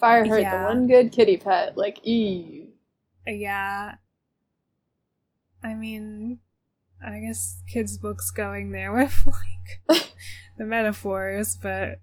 [0.00, 0.58] Fireheart, Yeah.
[0.58, 1.76] the one good kitty pet.
[1.76, 2.68] Like, ew.
[3.26, 3.96] Uh, yeah.
[5.62, 6.38] I mean,
[7.04, 9.26] I guess kids' books going there with
[9.88, 10.02] like
[10.56, 12.00] the metaphors, but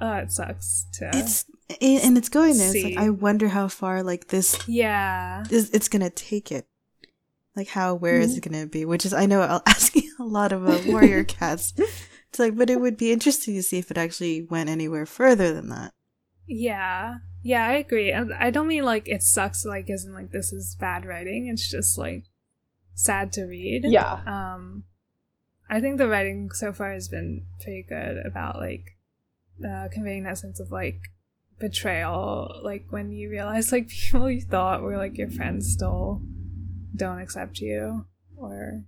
[0.00, 1.10] oh, it sucks to.
[1.12, 1.44] It's
[1.80, 2.70] and it's going there.
[2.74, 6.66] It's like I wonder how far like this yeah, is it's gonna take it.
[7.56, 8.38] Like how where is Mhm.
[8.38, 8.84] it gonna be?
[8.84, 11.72] Which is I know I'll asking a lot of uh, warrior cats.
[11.76, 15.52] It's like, but it would be interesting to see if it actually went anywhere further
[15.54, 15.92] than that.
[16.46, 17.64] yeah, yeah.
[17.66, 18.12] I agree.
[18.12, 19.64] I don't mean like it sucks.
[19.64, 21.46] Like, isn't like this is bad writing.
[21.48, 22.24] It's just like
[22.94, 23.82] sad to read.
[23.84, 24.20] Yeah.
[24.26, 24.84] um
[25.70, 28.84] i think the writing so far has been pretty good about like
[29.66, 31.00] uh conveying that sense of like
[31.58, 36.20] betrayal like when you realize like people you thought were like your friends still
[36.94, 38.82] don't accept you or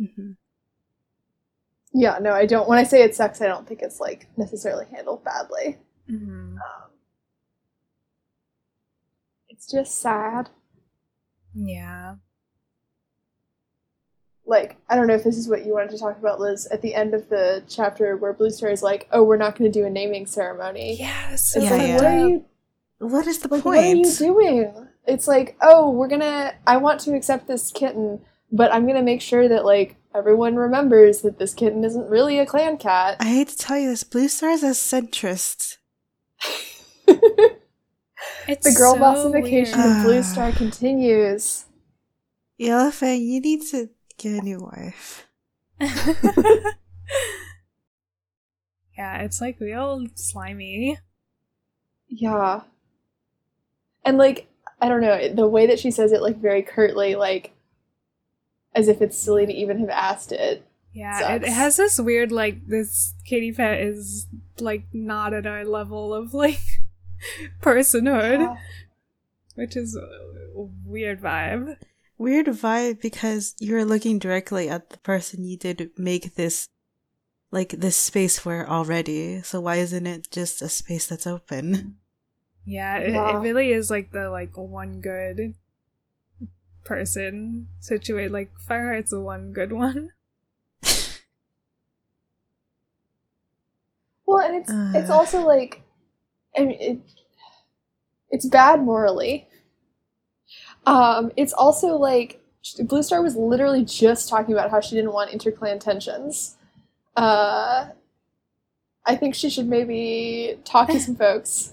[0.00, 0.32] Mm-hmm.
[1.94, 2.68] Yeah, no, I don't.
[2.68, 5.78] When I say it sucks, I don't think it's like necessarily handled badly.
[6.10, 6.56] Mhm.
[6.56, 6.90] Um,
[9.48, 10.50] it's just sad.
[11.54, 12.16] yeah
[14.44, 16.82] Like, I don't know if this is what you wanted to talk about, Liz, at
[16.82, 19.80] the end of the chapter where Blue Star is like, oh, we're not going to
[19.80, 20.98] do a naming ceremony.
[21.00, 21.96] yeah that's It's so Yeah, like, yeah.
[21.96, 22.44] what are you
[22.98, 24.18] What is the like what are you point?
[24.18, 24.85] doing?
[25.06, 29.22] It's like, oh, we're gonna I want to accept this kitten, but I'm gonna make
[29.22, 33.16] sure that like everyone remembers that this kitten isn't really a clan cat.
[33.20, 35.76] I hate to tell you this, Blue Star is a centrist.
[37.06, 39.96] it's the girl so bossification weird.
[39.98, 40.22] of Blue.
[40.22, 41.66] Star continues.
[42.60, 45.28] Yellowfang, you need to get a new wife.
[48.96, 50.98] yeah it's like real slimy
[52.08, 52.62] Yeah.
[54.04, 54.48] And like,
[54.80, 57.52] I don't know, the way that she says it like very curtly, like
[58.74, 60.66] as if it's silly to even have asked it.
[60.92, 64.26] Yeah, it, it has this weird like this kitty pet is
[64.60, 66.60] like not at our level of like
[67.62, 68.56] personhood, Yeah.
[69.54, 70.08] which is a
[70.54, 71.76] weird vibe.
[72.18, 76.68] weird vibe because you're looking directly at the person you did make this
[77.50, 79.40] like this space for already.
[79.42, 81.96] So why isn't it just a space that's open?
[82.66, 83.30] Yeah, it, Yeah.
[83.30, 85.54] it really is like the like one good
[86.84, 88.30] person situate.
[88.30, 90.10] Like Fireheart's the one good one.
[94.26, 95.14] Well, and it's it's Uh.
[95.14, 95.82] also like,
[96.56, 97.00] I mean, it,
[98.30, 99.48] it's bad morally.
[100.84, 102.40] Um, it's also like
[102.80, 106.56] Blue Star was literally just talking about how she didn't want interclan tensions.
[107.16, 107.88] Uh,
[109.06, 111.72] I think she should maybe talk to some folks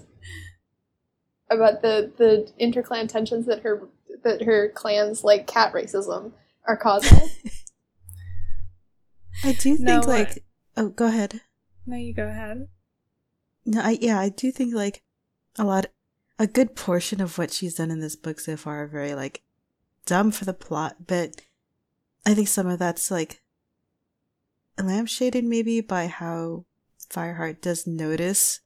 [1.50, 3.88] about the the interclan tensions that her
[4.22, 6.32] that her clan's like cat racism
[6.66, 7.18] are causing.
[9.44, 10.08] I do think what?
[10.08, 10.44] Uh, like
[10.76, 11.40] oh go ahead.
[11.86, 12.68] No, you go ahead.
[13.66, 15.02] No, I yeah, I do think like
[15.58, 15.86] a lot
[16.38, 19.42] a good portion of what she's done in this book so far are very like
[20.06, 21.42] dumb for the plot, but
[22.26, 23.42] I think some of that's like
[24.78, 26.64] lampshaded maybe by how
[27.10, 28.60] Fireheart does notice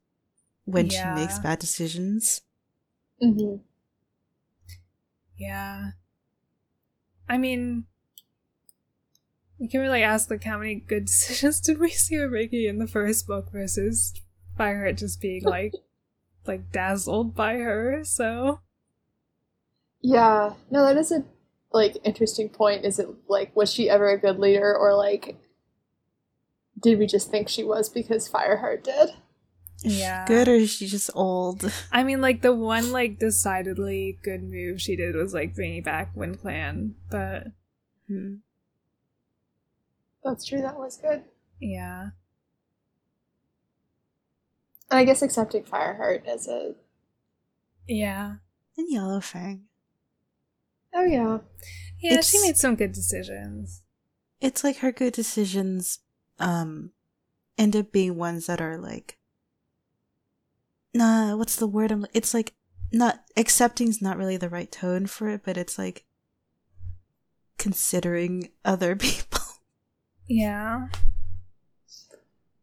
[0.64, 1.14] when Yeah.
[1.14, 2.40] she makes bad decisions.
[3.20, 3.56] Hmm
[5.38, 5.92] Yeah.
[7.28, 7.84] I mean,
[9.58, 12.78] you can really ask like how many good decisions did we see her making in
[12.78, 14.12] the first book versus
[14.58, 15.74] Fireheart just being like
[16.46, 18.02] like dazzled by her.
[18.04, 18.60] So
[20.00, 21.24] Yeah, no, that is a
[21.72, 22.84] like interesting point.
[22.84, 25.36] Is it like was she ever a good leader, or like
[26.80, 29.10] did we just think she was because Fireheart did?
[29.84, 30.26] Is she Yeah.
[30.26, 31.72] good or is she just old?
[31.92, 36.14] I mean, like the one like decidedly good move she did was like bringing back
[36.16, 37.48] Wind Clan, but
[38.06, 38.36] Hmm.
[40.24, 40.62] That's true.
[40.62, 41.24] That was good.
[41.60, 42.10] yeah,
[44.90, 46.74] And I guess accepting Fireheart as a
[47.86, 48.36] yeah,
[48.76, 49.62] And Yellowfang.
[50.94, 51.38] oh yeah,
[52.00, 52.20] yeah.
[52.20, 53.82] she made some good decisions.
[54.40, 56.00] It's like her good decisions
[56.38, 56.92] um
[57.58, 59.17] end up being ones that are like
[60.94, 62.54] nah what's the word I'm it's like
[62.92, 66.04] not accepting's not really the right tone for it, but it's like
[67.58, 69.40] considering other people.
[70.28, 70.88] Yeah,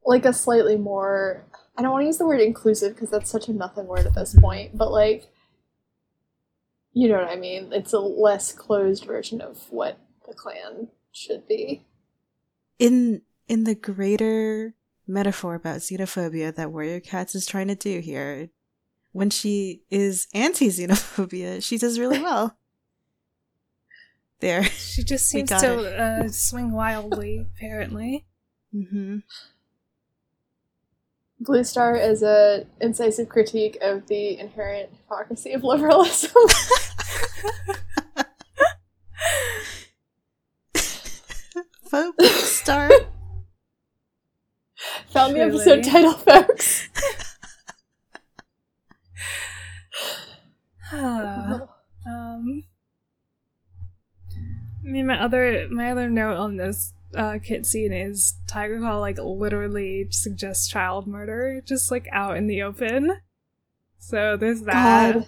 [0.05, 1.45] like a slightly more.
[1.77, 4.15] I don't want to use the word inclusive because that's such a nothing word at
[4.15, 5.25] this point, but like,
[6.93, 7.73] you know what I mean.
[7.73, 11.85] It's a less closed version of what the clan should be.
[12.79, 14.75] In in the greater
[15.07, 18.49] metaphor about xenophobia that Warrior Cats is trying to do here,
[19.11, 22.57] when she is anti xenophobia, she does really well.
[24.41, 24.63] There.
[24.65, 27.47] she just seems to uh, swing wildly.
[27.55, 28.25] Apparently,
[28.71, 29.19] hmm
[31.39, 36.31] Blue Star is a incisive critique of the inherent hypocrisy of liberalism.
[41.89, 42.91] Faux star.
[45.15, 45.61] Found the Truly.
[45.61, 46.89] episode title, folks.
[50.91, 51.67] um,
[52.05, 52.63] I
[54.83, 59.17] mean, my other my other note on this uh, kit scene is Tiger Claw like
[59.17, 63.21] literally suggests child murder just like out in the open.
[63.99, 65.13] So there's that.
[65.13, 65.27] God,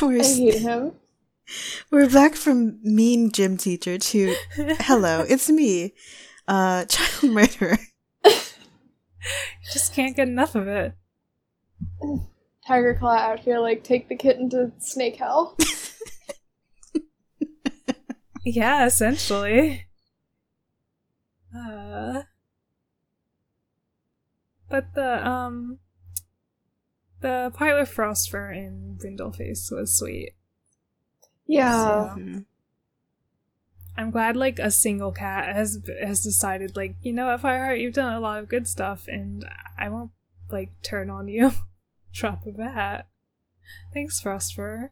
[0.00, 0.92] we're, I hate him.
[1.90, 5.92] we're back from mean gym teacher to hello, it's me,
[6.46, 7.78] uh, child murderer.
[9.70, 10.94] Just can't get enough of it.
[12.66, 15.56] Tiger Claw out here, like, take the kitten to snake hell.
[18.44, 19.86] Yeah, essentially.
[21.56, 22.22] Uh,
[24.68, 25.78] but the um,
[27.20, 30.32] the part with Frostfur and Brindleface was sweet.
[31.46, 31.84] Yeah.
[31.84, 32.44] So- Mhm.
[33.96, 37.94] I'm glad like a single cat has has decided like you know what Fireheart you've
[37.94, 39.44] done a lot of good stuff and
[39.78, 40.10] I won't
[40.50, 41.52] like turn on you.
[42.12, 43.08] Drop of a hat.
[43.94, 44.90] Thanks, Frostfur.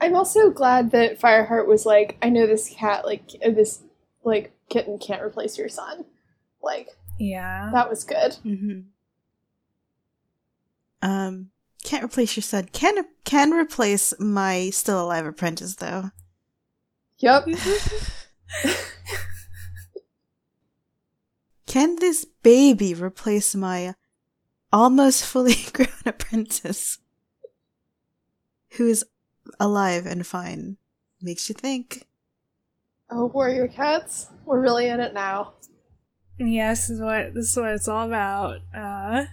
[0.00, 3.82] I'm also glad that Fireheart was like, I know this cat, like, uh, this,
[4.24, 6.06] like, kitten can't replace your son.
[6.62, 6.88] Like,
[7.20, 7.70] Yeah.
[7.72, 8.36] that was good.
[8.44, 8.80] Mm-hmm.
[11.02, 11.50] Um,
[11.84, 12.68] can't replace your son.
[12.72, 16.10] Can can replace my still alive apprentice though.
[17.22, 17.46] Yep.
[21.66, 23.94] Can this baby replace my
[24.72, 26.98] almost fully grown apprentice
[28.72, 29.04] who is
[29.60, 30.76] alive and fine?
[31.20, 32.08] Makes you think.
[33.10, 34.26] oh, warrior cats.
[34.44, 35.52] We're really in it now.
[36.38, 38.58] yes, this is what this is what it's all about.
[38.74, 39.26] Uh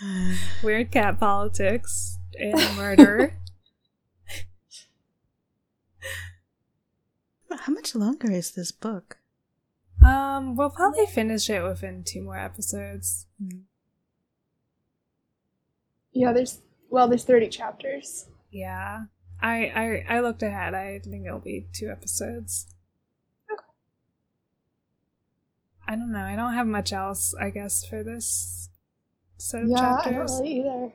[0.62, 3.36] weird cat politics and murder.
[7.60, 9.18] How much longer is this book?
[10.04, 13.26] Um, we'll probably finish it within two more episodes.
[16.12, 18.26] Yeah, there's well, there's 30 chapters.
[18.50, 19.04] Yeah.
[19.42, 20.74] I I I looked ahead.
[20.74, 22.66] I think it'll be two episodes.
[23.52, 23.62] Okay.
[25.86, 26.24] I don't know.
[26.24, 28.70] I don't have much else, I guess, for this
[29.38, 30.40] set of Yeah, I don't chapters.
[30.40, 30.92] really either.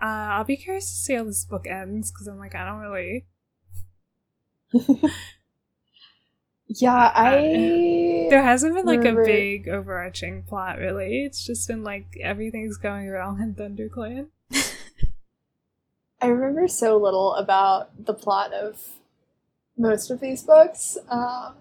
[0.00, 2.80] Uh, I'll be curious to see how this book ends because I'm like, I don't
[2.80, 3.26] really.
[6.68, 11.22] Yeah, I There hasn't been like Remember- a big overarching plot, really.
[11.24, 14.26] It's just been like everything's going wrong in ThunderClan.
[16.20, 18.82] I remember so little about the plot of
[19.78, 20.98] most of these books.
[21.08, 21.54] Um,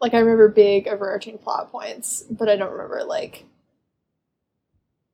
[0.00, 3.44] like I remember big overarching plot points, but I don't remember like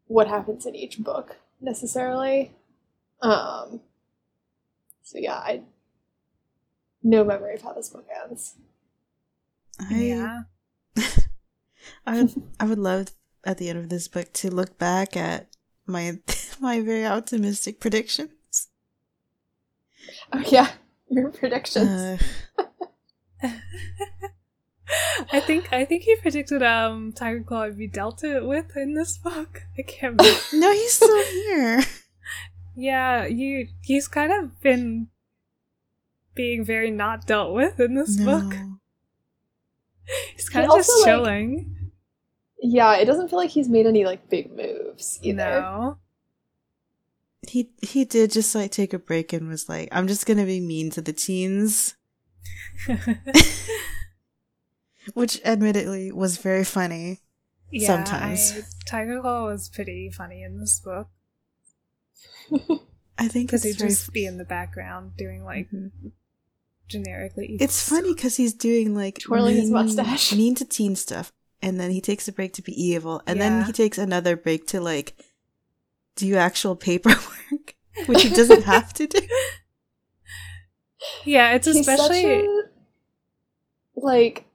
[0.06, 2.52] what happens in each book necessarily.
[3.20, 3.80] Um,
[5.02, 5.62] so yeah, I
[7.06, 8.56] no memory of how this book ends.
[9.78, 10.42] I Yeah.
[12.06, 13.08] I would I would love
[13.44, 15.48] at the end of this book to look back at
[15.86, 16.18] my
[16.60, 18.30] my very optimistic predictions.
[20.32, 20.72] Oh yeah,
[21.08, 21.88] your predictions.
[23.42, 23.48] Uh,
[25.32, 28.94] I think I think he predicted um Tiger Claw would be dealt it with in
[28.94, 29.62] this book.
[29.78, 30.16] I can't
[30.52, 31.82] no, he's still here.
[32.74, 35.08] yeah, you he's kind of been
[36.36, 38.54] being very not dealt with in this book.
[40.36, 41.90] He's kind of just also, like, chilling.
[42.60, 45.60] yeah, it doesn't feel like he's made any like big moves either.
[45.60, 45.98] No.
[47.48, 50.60] He he did just like take a break and was like, I'm just gonna be
[50.60, 51.96] mean to the teens.
[55.14, 57.20] Which admittedly was very funny.
[57.70, 58.52] yeah, Sometimes.
[58.56, 61.08] I, Tiger Claw was pretty funny in this book
[63.18, 66.12] I think because he'd very just be in the background doing like Mhm.
[66.88, 67.46] Generically.
[67.46, 70.32] evil It's funny because he's doing like Twirling his mustache.
[70.32, 71.32] mean to teen stuff,
[71.62, 74.66] and then he takes a break to be evil, and then he takes another break
[74.68, 75.14] to like
[76.16, 77.74] do actual paperwork,
[78.06, 79.20] which he doesn't have to do.
[81.24, 82.64] Yeah, it's He's especially such a,
[83.96, 84.46] like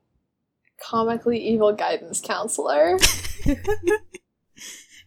[0.81, 2.97] comically evil guidance counselor.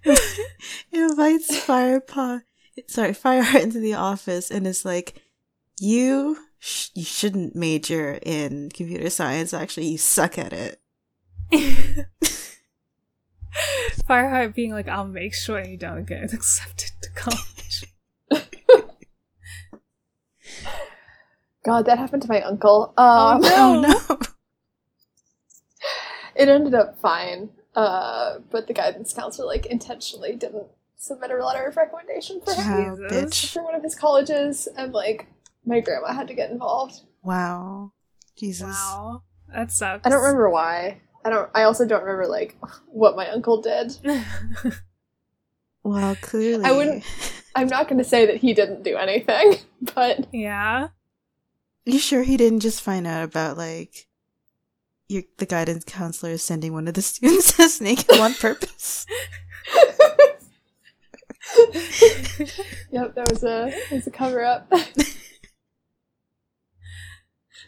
[0.93, 2.43] invites Firepaw,
[2.87, 5.23] sorry, Fireheart into the office, and is like,
[5.81, 9.53] "You, sh- you shouldn't major in computer science.
[9.53, 10.81] Actually, you suck at it."
[14.09, 17.85] Fireheart being like, I'll make sure you don't get accepted to college.
[21.65, 22.93] God, that happened to my uncle.
[22.97, 23.95] Um, Oh, no.
[24.09, 24.19] Oh no!
[26.37, 31.65] It ended up fine, uh, but the guidance counselor like intentionally didn't submit a letter
[31.67, 33.13] of recommendation for him Wow, Jesus.
[33.13, 33.53] bitch!
[33.53, 35.29] for one of his colleges, and like
[35.67, 37.01] my grandma had to get involved.
[37.23, 37.93] Wow,
[38.37, 38.67] Jesus!
[38.67, 39.23] Wow.
[39.53, 40.07] That sucks.
[40.07, 41.01] I don't remember why.
[41.25, 41.51] I don't.
[41.55, 42.57] I also don't remember like
[42.87, 43.97] what my uncle did.
[45.87, 47.05] Well, clearly, I wouldn't-
[47.55, 49.57] I'm not going to say that he didn't do anything,
[49.95, 50.89] but yeah.
[51.85, 54.09] You sure he didn't just find out about like
[55.09, 59.05] your the guidance counselor is sending one of the students a snake on purpose?
[62.91, 64.73] yep, that was a that was a cover up.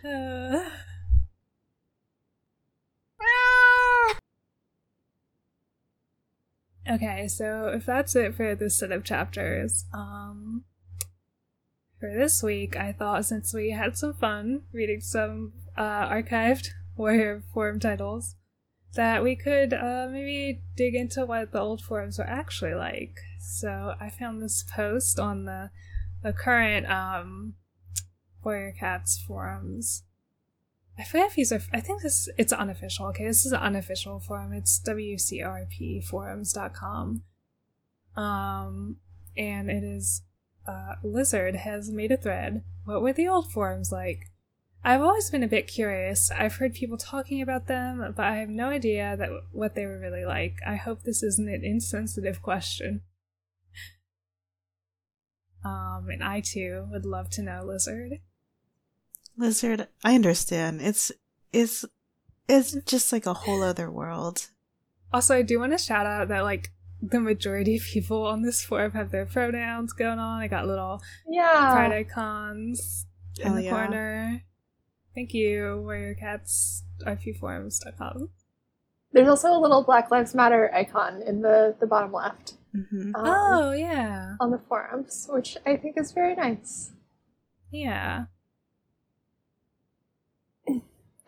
[6.88, 10.62] Okay, so if that's it for this set of chapters, um,
[11.98, 17.42] for this week, I thought since we had some fun reading some uh, archived Warrior
[17.52, 18.36] forum titles,
[18.94, 23.18] that we could uh, maybe dig into what the old forums were actually like.
[23.40, 25.70] So I found this post on the
[26.22, 27.54] the current um,
[28.46, 30.04] Warrior Cats forums.
[30.96, 31.60] I forget if these are.
[31.72, 33.06] I think this it's unofficial.
[33.06, 34.52] Okay, this is an unofficial forum.
[34.52, 37.22] It's wcrpforums.com.
[38.16, 38.98] Um,
[39.36, 40.22] and it is.
[40.64, 42.62] Uh, Lizard has made a thread.
[42.84, 44.30] What were the old forums like?
[44.84, 46.30] I've always been a bit curious.
[46.30, 49.98] I've heard people talking about them, but I have no idea that what they were
[49.98, 50.58] really like.
[50.64, 53.00] I hope this isn't an insensitive question.
[55.64, 58.20] Um, and I too would love to know, Lizard.
[59.36, 60.80] Lizard, I understand.
[60.80, 61.12] It's
[61.52, 61.84] it's
[62.48, 64.48] it's just like a whole other world.
[65.12, 66.72] Also, I do want to shout out that like
[67.02, 70.40] the majority of people on this forum have their pronouns going on.
[70.40, 71.72] I got little yeah.
[71.72, 73.06] pride icons
[73.38, 73.70] in Hell the yeah.
[73.70, 74.42] corner.
[75.14, 78.30] Thank you, warriorcats rpforums.com.
[79.12, 83.24] There's also a little Black Lives Matter icon in the the bottom left hmm um,
[83.24, 84.34] oh yeah.
[84.40, 86.92] on the forums, which I think is very nice.
[87.70, 88.26] Yeah.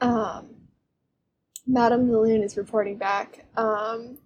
[0.00, 0.48] Um,
[1.66, 3.44] Madame the Loon is reporting back.
[3.56, 4.18] Um,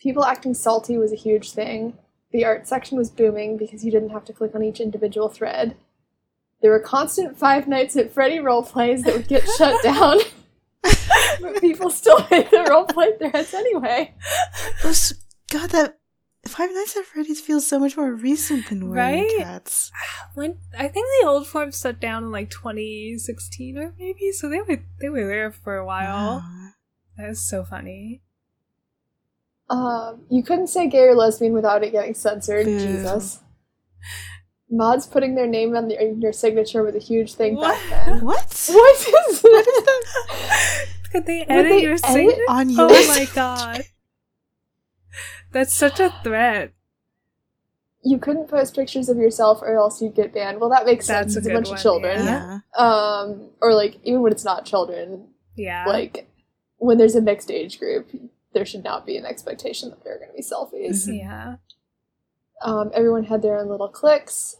[0.00, 1.96] people acting salty was a huge thing.
[2.32, 5.76] The art section was booming because you didn't have to click on each individual thread.
[6.62, 10.18] There were constant Five Nights at Freddy role plays that would get shut down.
[10.82, 14.14] but people still made the role play threads anyway.
[15.50, 15.99] God, that
[16.46, 19.30] Five Nights at Freddy's feels so much more recent than Warrior Right?
[19.38, 19.92] Cats.
[20.34, 24.60] When I think the old form shut down in like 2016 or maybe, so they
[24.60, 26.38] were they were there for a while.
[26.38, 26.70] Wow.
[27.18, 28.22] That is so funny.
[29.68, 32.64] Um, you couldn't say gay or lesbian without it getting censored.
[32.64, 32.78] Boo.
[32.78, 33.40] Jesus.
[34.70, 37.78] Mods putting their name on their, your signature was a huge thing What?
[37.90, 38.20] back then.
[38.24, 38.38] What?
[38.70, 40.86] What is that?
[41.12, 42.44] Could they edit they your edit signature?
[42.48, 43.82] On Oh my god.
[45.52, 46.72] That's such a threat.
[48.02, 50.58] you couldn't post pictures of yourself or else you'd get banned.
[50.58, 51.36] Well, that makes That's sense.
[51.36, 52.24] a It's a bunch one, of children.
[52.24, 52.58] Yeah.
[52.78, 55.84] Um, or like even when it's not children, Yeah.
[55.86, 56.26] like
[56.78, 58.08] when there's a mixed age group,
[58.54, 61.06] there should not be an expectation that there are going to be selfies.
[61.06, 61.18] Mhm.
[61.18, 61.56] yeah.
[62.62, 64.56] Um, everyone had their own little clicks.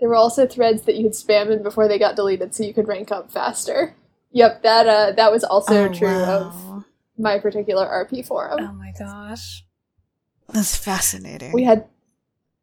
[0.00, 2.74] There were also threads that you could spam in before they got deleted, so you
[2.74, 3.94] could rank up faster.
[4.32, 6.84] Yep, that uh, that was also Oh, true of
[7.18, 8.58] my particular RP forum.
[8.60, 9.64] Oh my gosh.
[10.52, 11.52] That's fascinating.
[11.52, 11.86] we had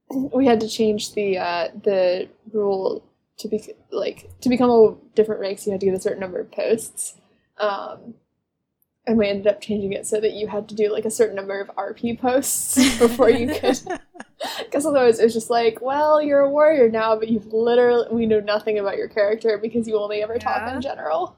[0.10, 3.04] we had to change the uh, the rule
[3.38, 5.66] to be like to become a different ranks.
[5.66, 7.16] You had to get a certain number of posts,
[7.58, 8.16] um,
[9.06, 11.36] and we ended up changing it so that you had to do like a certain
[11.36, 13.80] number of RP posts before you could.
[14.58, 18.26] Because otherwise, it was just like, well, you're a warrior now, but you've literally we
[18.26, 21.36] know nothing about your character because you only ever talk in general.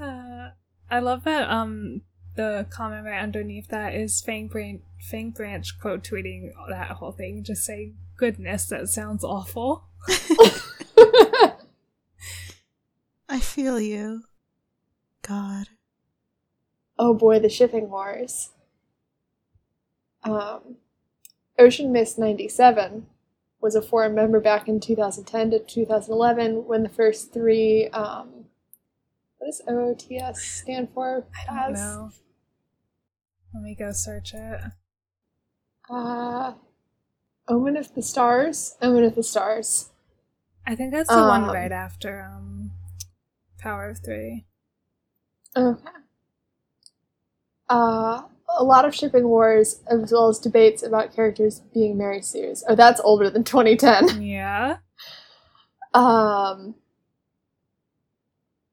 [0.00, 0.50] Uh,
[0.90, 2.00] I love that um
[2.34, 7.42] the comment right underneath that is Fang Branch Fang Branch quote tweeting that whole thing,
[7.44, 9.84] just saying, Goodness, that sounds awful.
[13.28, 14.22] I feel you.
[15.22, 15.68] God.
[16.98, 18.50] oh boy, the shipping wars.
[20.24, 20.76] Um,
[21.58, 23.06] Ocean Mist 97
[23.60, 28.46] was a forum member back in 2010 to 2011 when the first three, um,
[29.38, 31.24] what does OOTS stand for?
[31.48, 32.10] I don't know.
[33.54, 34.60] Let me go search it.
[35.90, 36.54] Uh,
[37.48, 38.76] Omen of the Stars?
[38.80, 39.90] Omen of the Stars.
[40.66, 42.70] I think that's the one Um, right after um
[43.58, 44.46] Power of Three.
[45.56, 45.90] Okay.
[47.68, 48.22] Uh,
[48.56, 52.62] a lot of shipping wars as well as debates about characters being Mary Sue's.
[52.68, 54.22] Oh, that's older than 2010.
[54.32, 54.76] Yeah.
[55.94, 56.74] Um,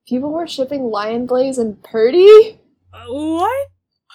[0.08, 2.60] people were shipping Lion Blaze and Purdy.
[2.94, 3.68] Uh, what?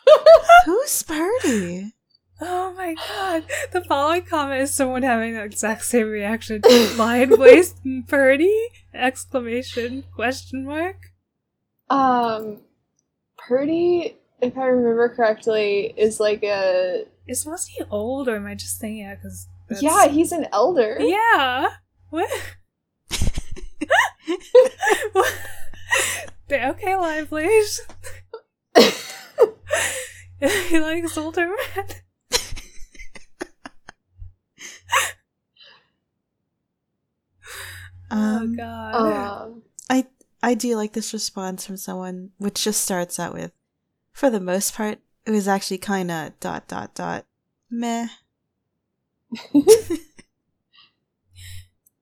[0.66, 1.92] Who's Purdy?
[2.40, 3.44] Oh my god.
[3.72, 8.68] The following comment is someone having the exact same reaction to Lion Blaze and Purdy?
[8.92, 10.96] Exclamation question mark.
[11.90, 12.61] Um,
[13.36, 18.55] Purdy, if I remember correctly, is like a Is was he old or am I
[18.55, 19.48] just saying it because
[19.80, 20.98] yeah, he's an elder.
[21.00, 21.68] Yeah.
[22.11, 22.30] What?
[25.12, 25.32] what?
[26.50, 27.80] Okay, Lion Blaze.
[30.40, 31.46] He likes older
[31.76, 31.86] men.
[38.10, 38.94] oh Um, god.
[38.94, 40.06] Um, I
[40.42, 43.52] I do like this response from someone, which just starts out with,
[44.12, 47.24] for the most part, it was actually kind of dot dot dot
[47.70, 48.06] meh.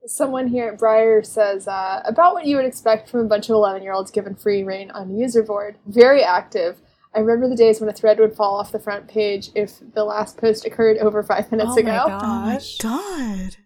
[0.04, 3.54] Someone here at Briar says uh, about what you would expect from a bunch of
[3.54, 5.76] 11 year olds given free reign on a user board.
[5.86, 6.76] Very active.
[7.14, 10.04] I remember the days when a thread would fall off the front page if the
[10.04, 12.04] last post occurred over five minutes oh my ago.
[12.06, 13.56] Oh my god!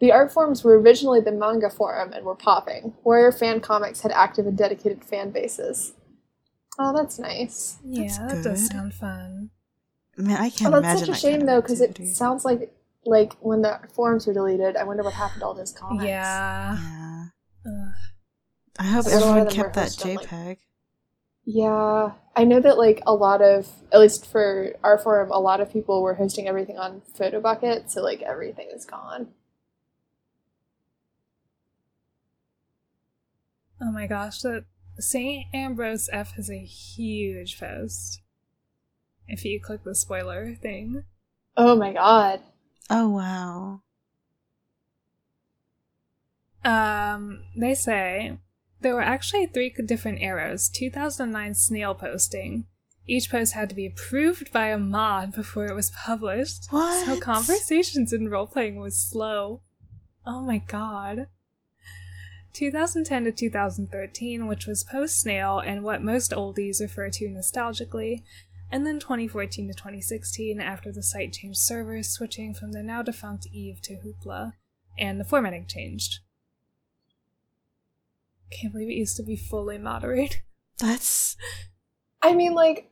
[0.00, 2.94] The art forums were originally the manga forum and were popping.
[3.04, 5.92] Warrior fan comics had active and dedicated fan bases.
[6.78, 7.78] Oh, that's nice.
[7.84, 8.72] Yeah, That's that does good.
[8.72, 9.50] sound fun.
[10.16, 12.72] Man, I Oh, can't that's imagine such a that shame though, because it sounds like
[13.04, 14.76] like when the forums were deleted.
[14.76, 16.04] I wonder what happened to all those comics.
[16.04, 16.76] Yeah.
[17.66, 17.92] Yeah.
[18.78, 20.56] I hope So a lot of everyone kept that hosted on, like- JPEG.
[21.50, 25.62] Yeah, I know that like a lot of, at least for our forum, a lot
[25.62, 29.28] of people were hosting everything on PhotoBucket, so like everything is gone.
[33.80, 34.66] Oh my gosh, the
[34.98, 35.46] St.
[35.54, 38.20] Ambrose F has a huge post.
[39.26, 41.04] If you click the spoiler thing.
[41.56, 42.42] Oh my god.
[42.90, 43.80] Oh wow.
[46.62, 48.36] Um, they say
[48.80, 52.66] there were actually three different eras 2009 snail posting.
[53.06, 56.66] Each post had to be approved by a mod before it was published.
[56.70, 57.06] What?
[57.06, 59.62] So conversations in role playing was slow.
[60.26, 61.28] Oh my god.
[62.52, 68.22] 2010 to 2013, which was post Snail and what most oldies refer to nostalgically,
[68.70, 73.46] and then 2014 to 2016 after the site changed servers, switching from the now defunct
[73.52, 74.52] Eve to Hoopla,
[74.98, 76.18] and the formatting changed.
[78.50, 80.42] Can't believe it used to be fully moderate.
[80.78, 81.36] That's
[82.22, 82.90] I mean, like,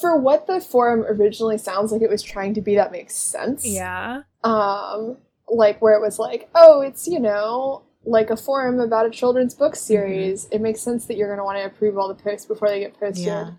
[0.00, 3.66] for what the forum originally sounds like it was trying to be, that makes sense.
[3.66, 4.22] Yeah.
[4.44, 5.16] Um,
[5.48, 9.54] like where it was like, oh, it's you know like a forum about a children's
[9.54, 9.78] book Mm-hmm.
[9.78, 10.48] series.
[10.52, 12.80] It makes sense that you're going to want to approve all the posts before they
[12.80, 13.26] get posted.
[13.26, 13.50] yeah.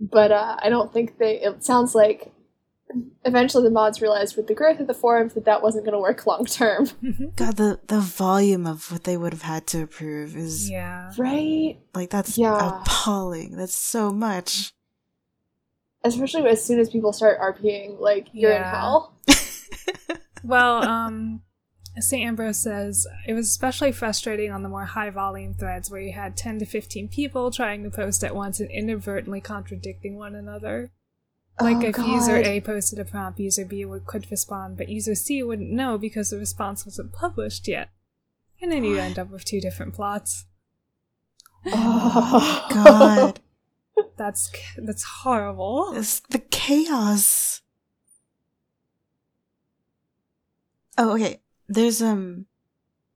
[0.00, 1.40] But uh, I don't think they.
[1.40, 2.32] It sounds like
[3.24, 6.00] eventually the mods realized with the growth of the forums that that wasn't going to
[6.00, 6.88] work long term.
[7.36, 11.12] God, the the volume of what they would have had to approve is yeah.
[11.18, 11.78] Right.
[11.94, 12.80] like that's Yeah.
[12.82, 13.56] appalling.
[13.56, 14.72] That's so much.
[16.04, 19.14] Especially as soon as people start RPing, like you're in hell.
[20.44, 21.42] Well, um,
[21.98, 22.26] St.
[22.26, 26.36] Ambrose says it was especially frustrating on the more high volume threads where you had
[26.36, 30.90] 10 to 15 people trying to post at once and inadvertently contradicting one another.
[31.62, 35.14] Like Oh, if user A posted a prompt, user B would could respond, but user
[35.14, 37.90] C wouldn't know because the response wasn't published yet.
[38.60, 40.46] And then you end up with two different plots.
[41.66, 42.66] Oh.
[42.72, 43.40] God,
[44.16, 45.92] That's that's horrible.
[45.94, 47.60] it's the chaos.
[50.98, 51.40] Oh, okay.
[51.68, 52.46] There's um,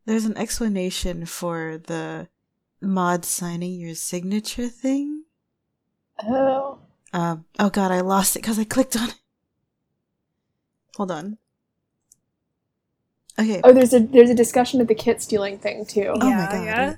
[0.06, 2.28] there's an explanation for the
[2.80, 5.24] mod signing your signature thing.
[6.22, 6.78] Oh.
[7.16, 7.46] Um.
[7.58, 9.14] Oh God, I lost it because I clicked on it.
[10.96, 11.38] Hold on.
[13.38, 13.60] Okay.
[13.64, 16.08] Oh, there's a there's a discussion of the kit stealing thing too.
[16.08, 16.64] Oh my God.
[16.64, 16.94] yeah.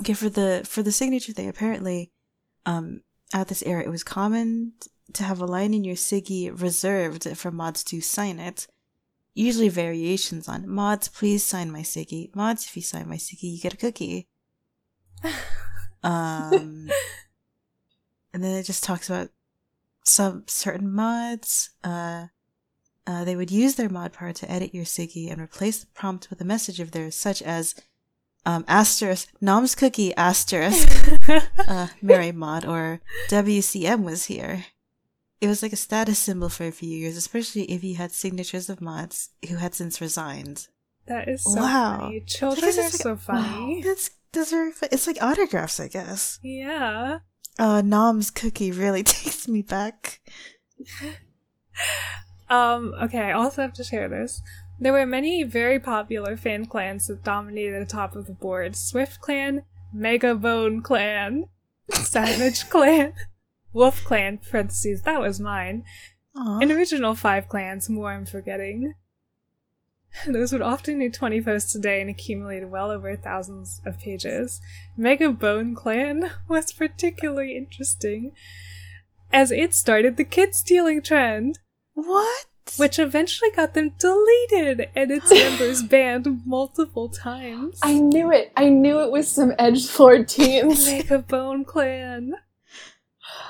[0.00, 2.12] Okay, for the for the signature thing, apparently,
[2.64, 3.02] um,
[3.34, 4.72] at this era, it was common
[5.12, 8.66] to have a line in your Siggy reserved for mods to sign it.
[9.34, 12.34] Usually variations on mods, please sign my Siggy.
[12.34, 14.28] Mods, if you sign my Siggy, you get a cookie.
[16.04, 16.88] Um,
[18.32, 19.30] and then it just talks about
[20.04, 21.70] some certain mods.
[21.84, 22.26] Uh,
[23.06, 26.30] uh, they would use their mod power to edit your Siggy and replace the prompt
[26.30, 27.74] with a message of theirs, such as
[28.46, 31.08] um, asterisk Nom's cookie asterisk
[31.68, 34.64] uh, Mary mod or WCM was here.
[35.40, 38.70] It was like a status symbol for a few years, especially if you had signatures
[38.70, 40.68] of mods who had since resigned.
[41.06, 41.98] that is so Wow.
[42.02, 42.20] funny.
[42.26, 43.82] Children are like- so funny.
[43.82, 44.88] That's that's very fun.
[44.92, 46.38] It's like autographs, I guess.
[46.42, 47.18] Yeah.
[47.58, 50.20] Uh, Nom's cookie really takes me back.
[52.48, 54.42] Um, okay, I also have to share this.
[54.78, 58.74] There were many very popular fan clans that dominated the top of the board.
[58.76, 61.44] Swift Clan, Mega Bone Clan,
[61.90, 63.14] Savage Clan,
[63.72, 65.84] Wolf Clan, parentheses, that was mine,
[66.36, 66.58] Aw.
[66.60, 68.94] and original five clans, more I'm forgetting.
[70.26, 74.60] Those would often do 20 posts a day and accumulated well over thousands of pages.
[74.96, 78.32] Mega Bone Clan was particularly interesting,
[79.32, 81.58] as it started the kid stealing trend
[81.94, 82.46] What?
[82.76, 87.78] which eventually got them deleted and its members banned multiple times.
[87.82, 88.52] I knew it.
[88.56, 90.86] I knew it was some edge lord teens.
[90.86, 92.34] Make a bone clan.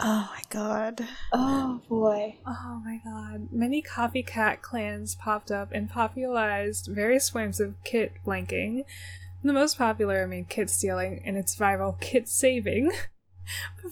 [0.04, 1.06] Oh my god.
[1.32, 2.36] oh boy.
[2.44, 3.48] Oh my god.
[3.52, 8.82] Many copycat clans popped up and popularized various forms of kit blanking.
[9.44, 12.90] The most popular, I mean, kit stealing and its rival, kit saving.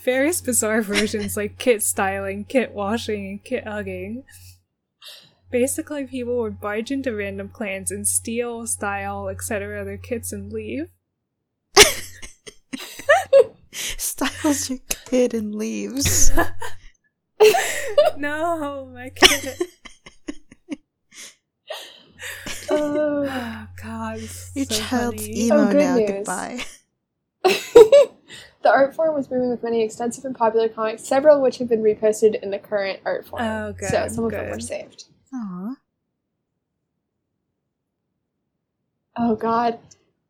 [0.05, 4.25] various bizarre versions like kit styling, kit washing, and kit hugging.
[5.51, 9.85] Basically, people would barge into random clans and steal, style, etc.
[9.85, 10.89] their kits and leave.
[13.73, 16.33] Styles your kid and leaves.
[18.17, 19.57] no, my kid.
[22.73, 23.27] Oh.
[23.29, 25.47] Oh god, it's Your so child's funny.
[25.47, 25.97] emo Oh, good now.
[25.97, 26.11] news.
[26.11, 26.61] Goodbye.
[27.45, 31.69] the art form was booming with many extensive and popular comics, several of which have
[31.69, 33.43] been reposted in the current art form.
[33.43, 35.05] Oh, good, So some of them were saved.
[35.35, 35.75] Aw.
[39.17, 39.79] Oh god.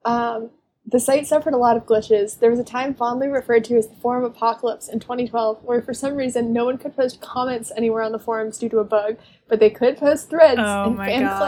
[0.05, 0.51] Um,
[0.91, 2.38] the site suffered a lot of glitches.
[2.38, 5.95] There was a time fondly referred to as the forum apocalypse in 2012, where for
[5.95, 9.16] some reason no one could post comments anywhere on the forums due to a bug,
[9.49, 11.38] but they could post threads, Oh and my fan God.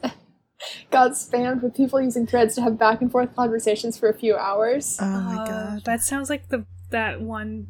[0.00, 0.14] clans
[0.90, 4.36] got spammed with people using threads to have back and forth conversations for a few
[4.36, 4.98] hours.
[5.00, 5.84] Oh my Oh, god.
[5.84, 7.68] That sounds like the that one,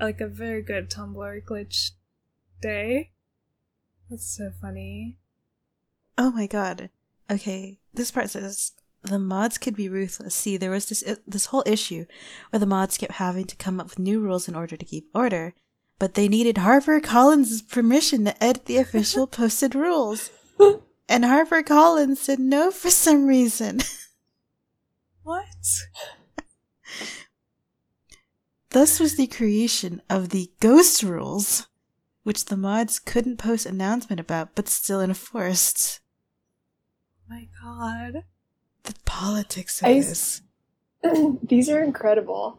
[0.00, 1.90] like a very good Tumblr glitch
[2.62, 3.10] day.
[4.08, 5.18] That's so funny.
[6.16, 6.90] Oh my god.
[7.30, 8.72] Okay, this part says
[9.04, 10.34] the mods could be ruthless.
[10.34, 12.06] See, there was this this whole issue
[12.50, 15.08] where the mods kept having to come up with new rules in order to keep
[15.14, 15.54] order,
[15.98, 20.30] but they needed Harper Collins' permission to edit the official posted rules.
[21.08, 23.80] And Harper Collins said no for some reason.
[25.24, 25.46] What?
[28.68, 31.66] Thus was the creation of the ghost rules,
[32.24, 36.00] which the mods couldn't post announcement about but still enforced.
[37.26, 38.24] My god.
[38.84, 40.40] The politics of Ice-
[41.02, 41.38] this.
[41.42, 42.58] These are incredible.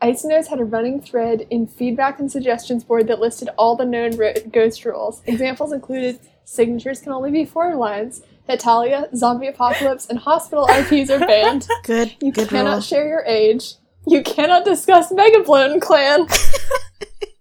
[0.00, 3.84] Ice Nose had a running thread in feedback and suggestions board that listed all the
[3.84, 5.22] known ro- ghost rules.
[5.26, 11.18] Examples included signatures can only be four lines, Hetalia, zombie apocalypse, and hospital IPs are
[11.18, 11.66] banned.
[11.84, 12.80] Good, You good cannot rule.
[12.80, 13.74] share your age.
[14.06, 16.26] You cannot discuss Mega Bone clan.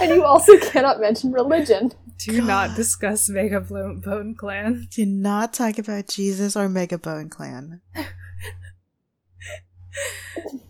[0.00, 1.92] and you also cannot mention religion.
[2.18, 4.88] Do not discuss Mega Bone Bone Clan.
[4.90, 7.80] Do not talk about Jesus or Mega Bone Clan.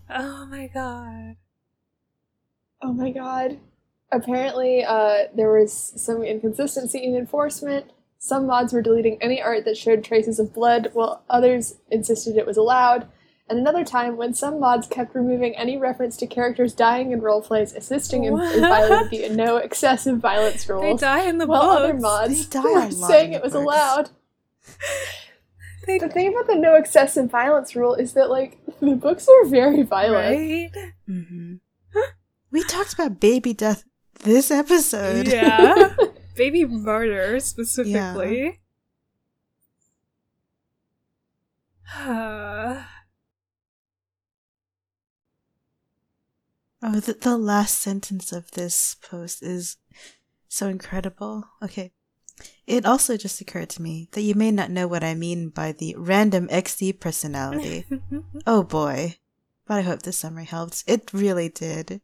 [0.09, 1.37] Oh my god.
[2.81, 3.59] Oh my god.
[4.12, 7.91] Apparently, uh, there was some inconsistency in enforcement.
[8.19, 12.47] Some mods were deleting any art that showed traces of blood, while others insisted it
[12.47, 13.09] was allowed.
[13.49, 17.76] And another time, when some mods kept removing any reference to characters dying in roleplays,
[17.76, 18.59] assisting in, in What?
[18.61, 20.80] violating the no excessive violence rule.
[20.80, 21.01] They rules.
[21.01, 23.62] die in the while other mods They die were saying in it the was books.
[23.64, 24.11] allowed.
[25.86, 29.44] They The thing about the no excessive violence rule is that, like, the books are
[29.47, 30.74] very violent.
[30.74, 30.92] right?
[31.07, 31.55] hmm
[32.51, 33.84] we talked about baby death
[34.24, 35.28] this episode.
[35.28, 35.94] Yeah.
[36.36, 38.61] Baby murder specifically.
[46.87, 49.76] Oh, the, the last sentence of this post is
[50.49, 51.45] so incredible.
[51.62, 51.93] Okay.
[52.66, 55.72] It also just occurred to me that you may not know what I mean by
[55.72, 57.87] the random XD personality.
[58.47, 59.16] oh boy.
[59.66, 60.84] But I hope this summary helped.
[60.87, 62.01] It really did.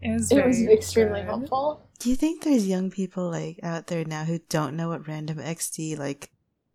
[0.00, 1.26] it was, It was extremely good.
[1.28, 1.88] helpful.
[1.98, 5.38] Do you think there's young people like out there now who don't know what random
[5.38, 6.30] XD like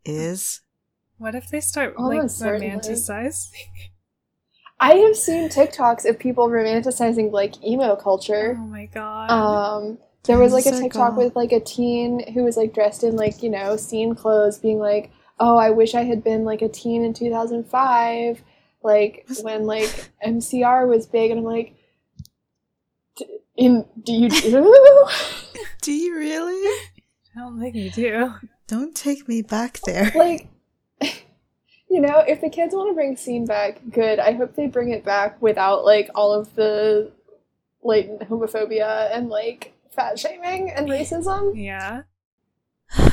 [0.05, 0.61] is?
[1.17, 2.75] What if they start Almost like certainly.
[2.75, 3.51] romanticizing?
[4.81, 8.57] I have seen TikToks of people romanticizing like emo culture.
[8.59, 9.29] Oh my god.
[9.29, 13.15] Um, there was like a TikTok with like a teen who was like dressed in
[13.15, 16.67] like you know scene clothes, being like, "Oh, I wish I had been like a
[16.67, 18.41] teen in 2005,
[18.81, 21.75] like when like MCR was big." And I'm like,
[23.17, 23.25] "D-
[23.55, 25.07] "In do you do?"
[25.81, 26.69] Do you really?
[27.35, 28.33] I don't think you do.
[28.67, 30.11] Don't take me back there.
[30.15, 30.47] like,
[31.91, 34.17] you know, if the kids want to bring scene back, good.
[34.17, 37.11] I hope they bring it back without like all of the
[37.83, 41.51] latent homophobia and like fat shaming and racism.
[41.53, 42.03] Yeah.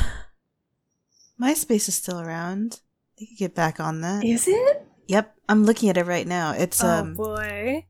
[1.42, 2.80] MySpace is still around.
[3.18, 4.24] They could get back on that.
[4.24, 4.86] Is it?
[5.08, 6.52] Yep, I'm looking at it right now.
[6.52, 7.84] It's oh um boy.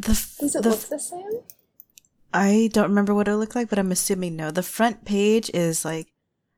[0.00, 1.30] the f- Does it the look f- the same?
[2.34, 4.50] I don't remember what it looked like, but I'm assuming no.
[4.50, 6.08] The front page is like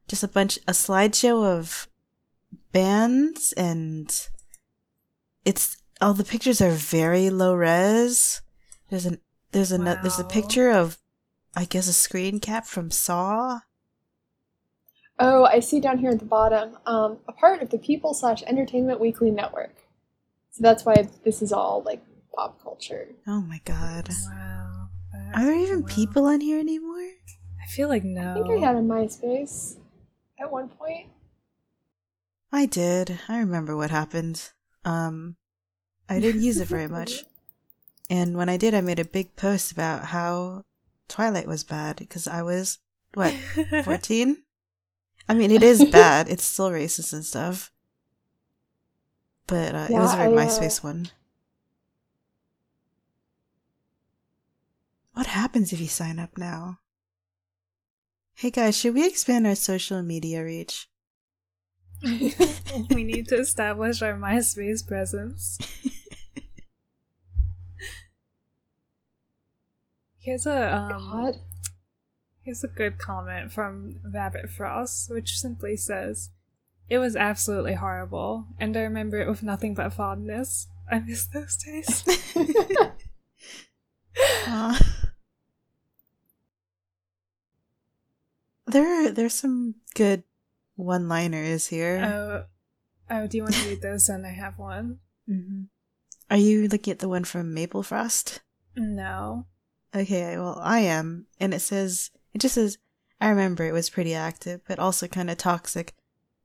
[0.09, 1.87] just a bunch a slideshow of
[2.75, 4.29] bands and
[5.47, 8.43] it's all the pictures are very low res.
[8.91, 9.21] There's an
[9.53, 10.99] there's a there's a picture of
[11.57, 13.61] I guess a screen cap from Saw.
[15.21, 18.43] Oh, I see down here at the bottom, um, a part of the People slash
[18.43, 19.77] Entertainment Weekly Network.
[20.51, 22.03] So that's why this is all like
[22.35, 23.09] pop culture.
[23.27, 24.09] Oh my god.
[24.27, 24.89] Wow.
[25.37, 25.89] Are there even wow.
[25.89, 27.11] people on here anymore?
[27.63, 28.33] I feel like no.
[28.33, 29.77] I think I had a MySpace
[30.41, 31.07] at one point.
[32.55, 33.19] I did.
[33.29, 34.51] I remember what happened.
[34.85, 35.35] Um,
[36.09, 37.25] I didn't use it very much.
[38.11, 40.63] And when I did, I made a big post about how
[41.09, 42.79] Twilight was bad because I was,
[43.15, 43.33] what,
[43.83, 44.43] 14?
[45.27, 46.29] I mean, it is bad.
[46.29, 47.73] It's still racist and stuff.
[49.47, 51.09] But uh, it was a Yeah, very uh, MySpace one.
[55.15, 56.81] What happens if you sign up now?
[58.35, 60.89] Hey guys, should we expand our social media reach?
[62.91, 65.59] we need to establish our MySpace presence.
[70.19, 71.35] Here's a um, God.
[72.43, 76.31] here's a good comment from Rabbit Frost, which simply says,
[76.89, 80.69] "It was absolutely horrible, and I remember it with nothing but fondness.
[80.91, 82.05] I miss those days."
[84.47, 84.81] Aw.
[88.67, 90.23] there are there's some good
[90.77, 92.03] one liner is here.
[92.05, 92.45] oh,
[93.11, 94.09] oh, do you want to read those?
[94.09, 94.99] And I have one.
[95.31, 95.69] Mhm.
[96.31, 98.41] Are you looking at the one from Maple Frost?
[98.77, 99.47] No.
[99.95, 102.77] Okay, well I am, and it says it just says
[103.21, 105.95] I remember it was pretty active, but also kind of toxic.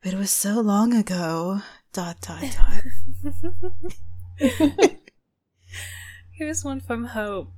[0.01, 1.61] But it was so long ago.
[1.91, 2.83] Dot dot dot.
[6.31, 7.51] Here's one from Hope.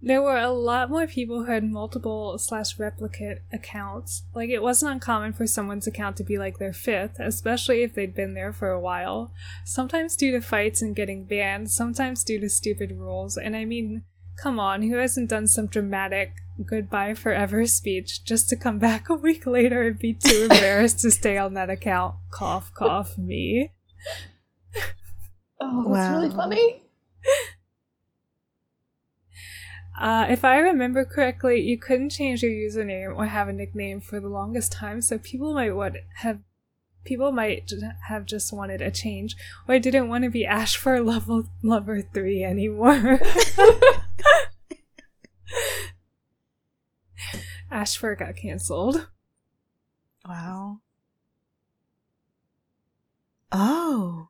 [0.00, 4.22] There were a lot more people who had multiple slash replicate accounts.
[4.34, 8.14] Like it wasn't uncommon for someone's account to be like their fifth, especially if they'd
[8.14, 9.32] been there for a while.
[9.64, 13.36] Sometimes due to fights and getting banned, sometimes due to stupid rules.
[13.36, 14.04] And I mean,
[14.40, 16.32] come on, who hasn't done some dramatic
[16.64, 21.10] goodbye forever speech just to come back a week later and be too embarrassed to
[21.10, 22.14] stay on that account?
[22.30, 23.72] Cough, cough, me.
[25.60, 26.82] Oh, that's really funny.
[29.98, 34.20] Uh, if I remember correctly, you couldn't change your username or have a nickname for
[34.20, 36.38] the longest time, so people might want have
[37.04, 37.72] people might
[38.06, 39.34] have just wanted a change
[39.66, 43.18] or didn't want to be Ash for level lover three anymore.
[47.70, 49.08] Ashford got cancelled.
[50.26, 50.80] Wow.
[53.50, 54.28] Oh.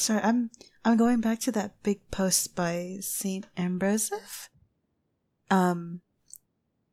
[0.00, 0.50] Sorry, I'm
[0.82, 4.48] I'm going back to that big post by Saint Ambroseph.
[5.50, 6.00] Um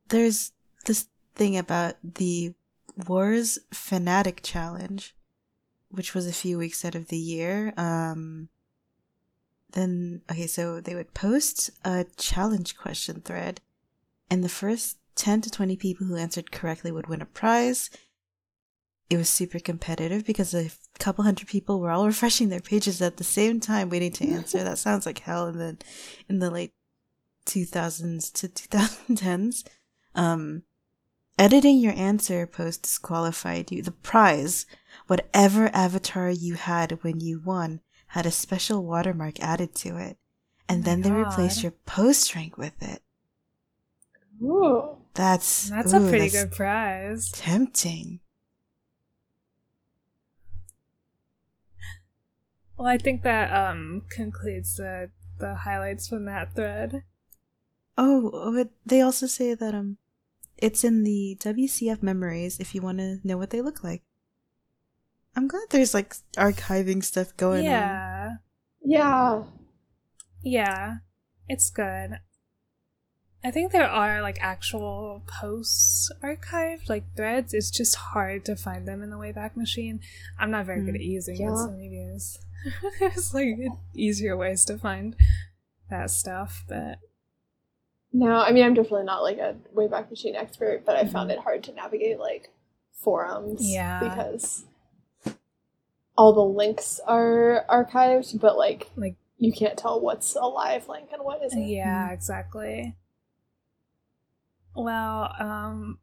[0.09, 0.51] there's
[0.85, 2.53] this thing about the
[3.07, 5.15] Warriors Fanatic Challenge,
[5.89, 7.73] which was a few weeks out of the year.
[7.77, 8.49] Um
[9.71, 13.61] then okay, so they would post a challenge question thread
[14.29, 17.89] and the first 10 to 20 people who answered correctly would win a prize.
[19.09, 23.17] It was super competitive because a couple hundred people were all refreshing their pages at
[23.17, 24.63] the same time waiting to answer.
[24.63, 25.77] that sounds like hell in the
[26.27, 26.73] in the late
[27.45, 29.63] 2000s to 2010s.
[30.15, 30.63] Um
[31.39, 33.81] editing your answer post disqualified you.
[33.81, 34.65] The prize,
[35.07, 40.17] whatever avatar you had when you won, had a special watermark added to it.
[40.67, 43.01] And Oh then they replaced your post rank with it.
[44.41, 44.97] Ooh.
[45.13, 47.31] That's That's ooh, a pretty that's good prize.
[47.31, 48.19] Tempting.
[52.77, 55.09] Well, I think that um concludes the
[55.39, 57.03] the highlights from that thread.
[57.97, 59.97] Oh, but they also say that um,
[60.57, 64.03] it's in the WCF memories if you want to know what they look like.
[65.35, 67.65] I'm glad there's like archiving stuff going on.
[67.65, 68.35] yeah.
[68.83, 69.43] Yeah.
[70.43, 70.95] Yeah,
[71.47, 72.19] it's good.
[73.43, 77.53] I think there are like actual posts archived, like threads.
[77.53, 79.99] It's just hard to find them in the Wayback Machine.
[80.39, 81.55] I'm not very good at using it, Yeah.
[81.55, 82.39] so maybe there's,
[82.99, 83.57] there's like
[83.93, 85.15] easier ways to find
[85.89, 86.63] that stuff.
[86.67, 86.99] But
[88.13, 91.11] No, I mean I'm definitely not like a Wayback Machine expert, but I Mhm.
[91.11, 92.49] found it hard to navigate like
[92.93, 93.61] forums.
[93.61, 93.99] Yeah.
[93.99, 94.65] Because
[96.17, 101.09] all the links are archived, but like like, you can't tell what's a live link
[101.13, 101.61] and what isn't.
[101.67, 102.95] yeah, exactly.
[104.75, 105.99] Well, um,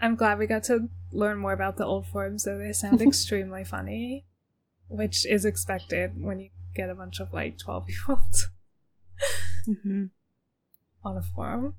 [0.00, 3.64] I'm glad we got to learn more about the old forums, though they sound extremely
[3.64, 4.24] funny,
[4.88, 8.48] which is expected when you get a bunch of like 12 year olds
[9.82, 10.04] hmm
[11.04, 11.74] on a forum.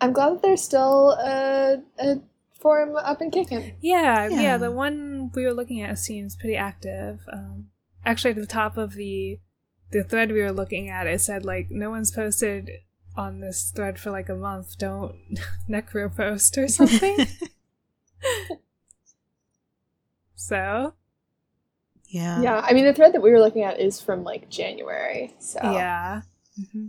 [0.00, 2.16] I'm glad that there's still a, a
[2.60, 3.76] forum up and kicking.
[3.80, 4.56] Yeah, yeah, Yeah.
[4.58, 7.20] the one we were looking at seems pretty active.
[7.32, 7.68] Um,
[8.04, 9.40] actually, at the top of the
[9.92, 12.70] the thread we were looking at, it said like no one's posted
[13.16, 14.76] on this thread for like a month.
[14.78, 15.16] Don't
[15.68, 17.16] necro post or something.
[20.34, 20.92] so
[22.08, 22.42] yeah.
[22.42, 25.34] Yeah, I mean the thread that we were looking at is from like January.
[25.38, 26.22] So yeah,
[26.72, 26.86] hmm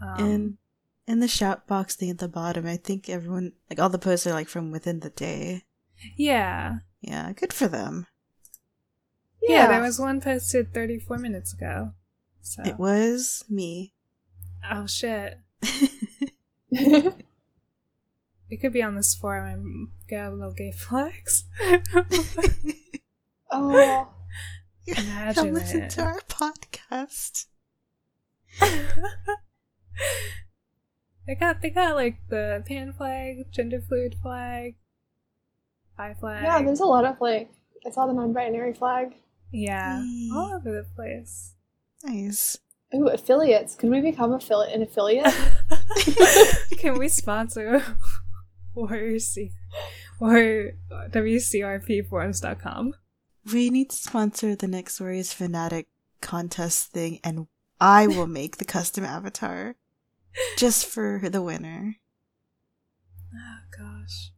[0.00, 0.56] um, and
[1.08, 4.26] in the shout box thing at the bottom, I think everyone like all the posts
[4.26, 5.64] are like from within the day.
[6.16, 8.06] yeah, Yeah, good for them.
[9.42, 11.92] yeah, There was one posted 34 minutes ago.
[12.42, 13.94] So It was me.
[14.70, 15.38] oh shit,
[16.70, 17.14] it
[18.60, 21.44] could be on this forum and get a little gay flags.
[23.50, 24.08] oh,
[24.96, 25.90] Imagine Come listen it.
[25.90, 27.46] to our podcast.
[31.26, 34.76] they got they got like the pan flag, gender fluid flag,
[35.96, 36.42] bi flag.
[36.44, 36.62] yeah.
[36.62, 37.50] There's a lot of like
[37.86, 39.14] I saw the non-binary flag.
[39.52, 40.30] yeah, Yay.
[40.34, 41.54] all over the place.
[42.04, 42.58] Nice.
[42.94, 43.74] Ooh, affiliates.
[43.74, 45.34] Could we become affiliate an affiliate?
[46.78, 47.82] Can we sponsor
[48.74, 49.52] Warrior C
[50.20, 50.72] or
[51.10, 52.94] WCRPforums.com?
[53.52, 55.86] We need to sponsor the next Warriors Fanatic
[56.20, 57.46] contest thing, and
[57.80, 59.76] I will make the custom avatar
[60.56, 61.96] just for the winner.
[63.34, 64.32] Oh gosh.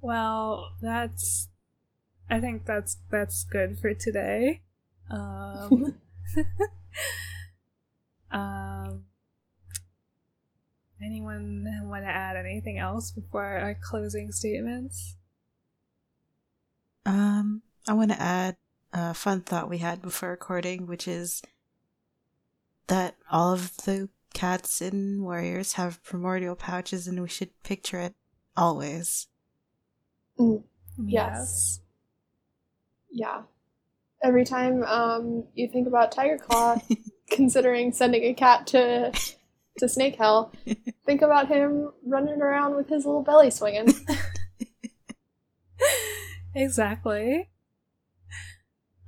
[0.00, 1.48] Well, that's
[2.28, 4.62] I think that's that's good for today.
[5.10, 6.00] Um
[8.32, 9.04] Um
[11.02, 15.16] anyone want to add anything else before our closing statements?
[17.10, 18.56] Um, I want to add
[18.92, 21.42] a fun thought we had before recording, which is
[22.86, 28.14] that all of the cats in Warriors have primordial pouches, and we should picture it
[28.56, 29.26] always.
[30.38, 30.62] Mm,
[31.04, 31.80] Yes.
[33.10, 33.42] yeah.
[34.22, 36.80] Every time um, you think about Tigerclaw,
[37.30, 39.12] considering sending a cat to
[39.78, 40.52] to Snake Hell,
[41.06, 43.88] think about him running around with his little belly swinging.
[46.54, 47.50] exactly.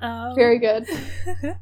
[0.01, 0.87] Um, Very good.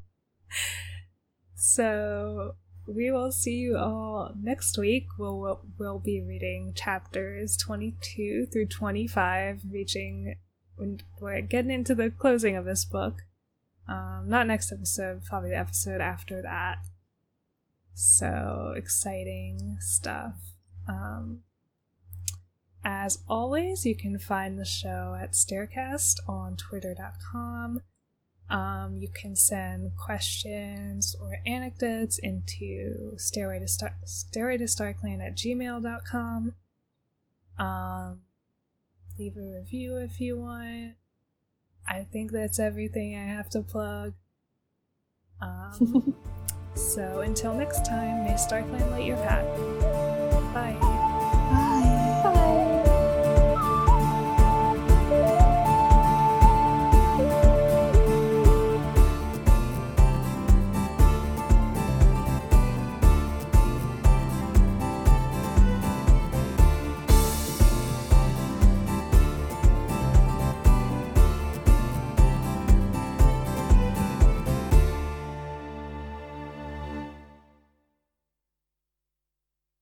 [1.55, 2.53] so
[2.87, 5.07] we will see you all next week.
[5.19, 10.37] We'll, we'll we'll be reading chapters twenty two through twenty five, reaching
[11.21, 13.23] we're getting into the closing of this book.
[13.89, 16.79] Um, not next episode, probably the episode after that.
[17.95, 20.37] So exciting stuff.
[20.89, 21.41] Um,
[22.85, 27.83] as always, you can find the show at Staircast on twitter.com.
[28.49, 35.37] Um, you can send questions or anecdotes into stairway to, Star- stairway to starclan at
[35.37, 36.55] gmail.com.
[37.59, 38.21] Um,
[39.19, 40.95] leave a review if you want.
[41.89, 44.15] I think that's everything I have to plug.
[45.41, 46.15] Um,
[46.75, 49.47] so until next time, may StarClan light your path.
[50.55, 50.90] Bye.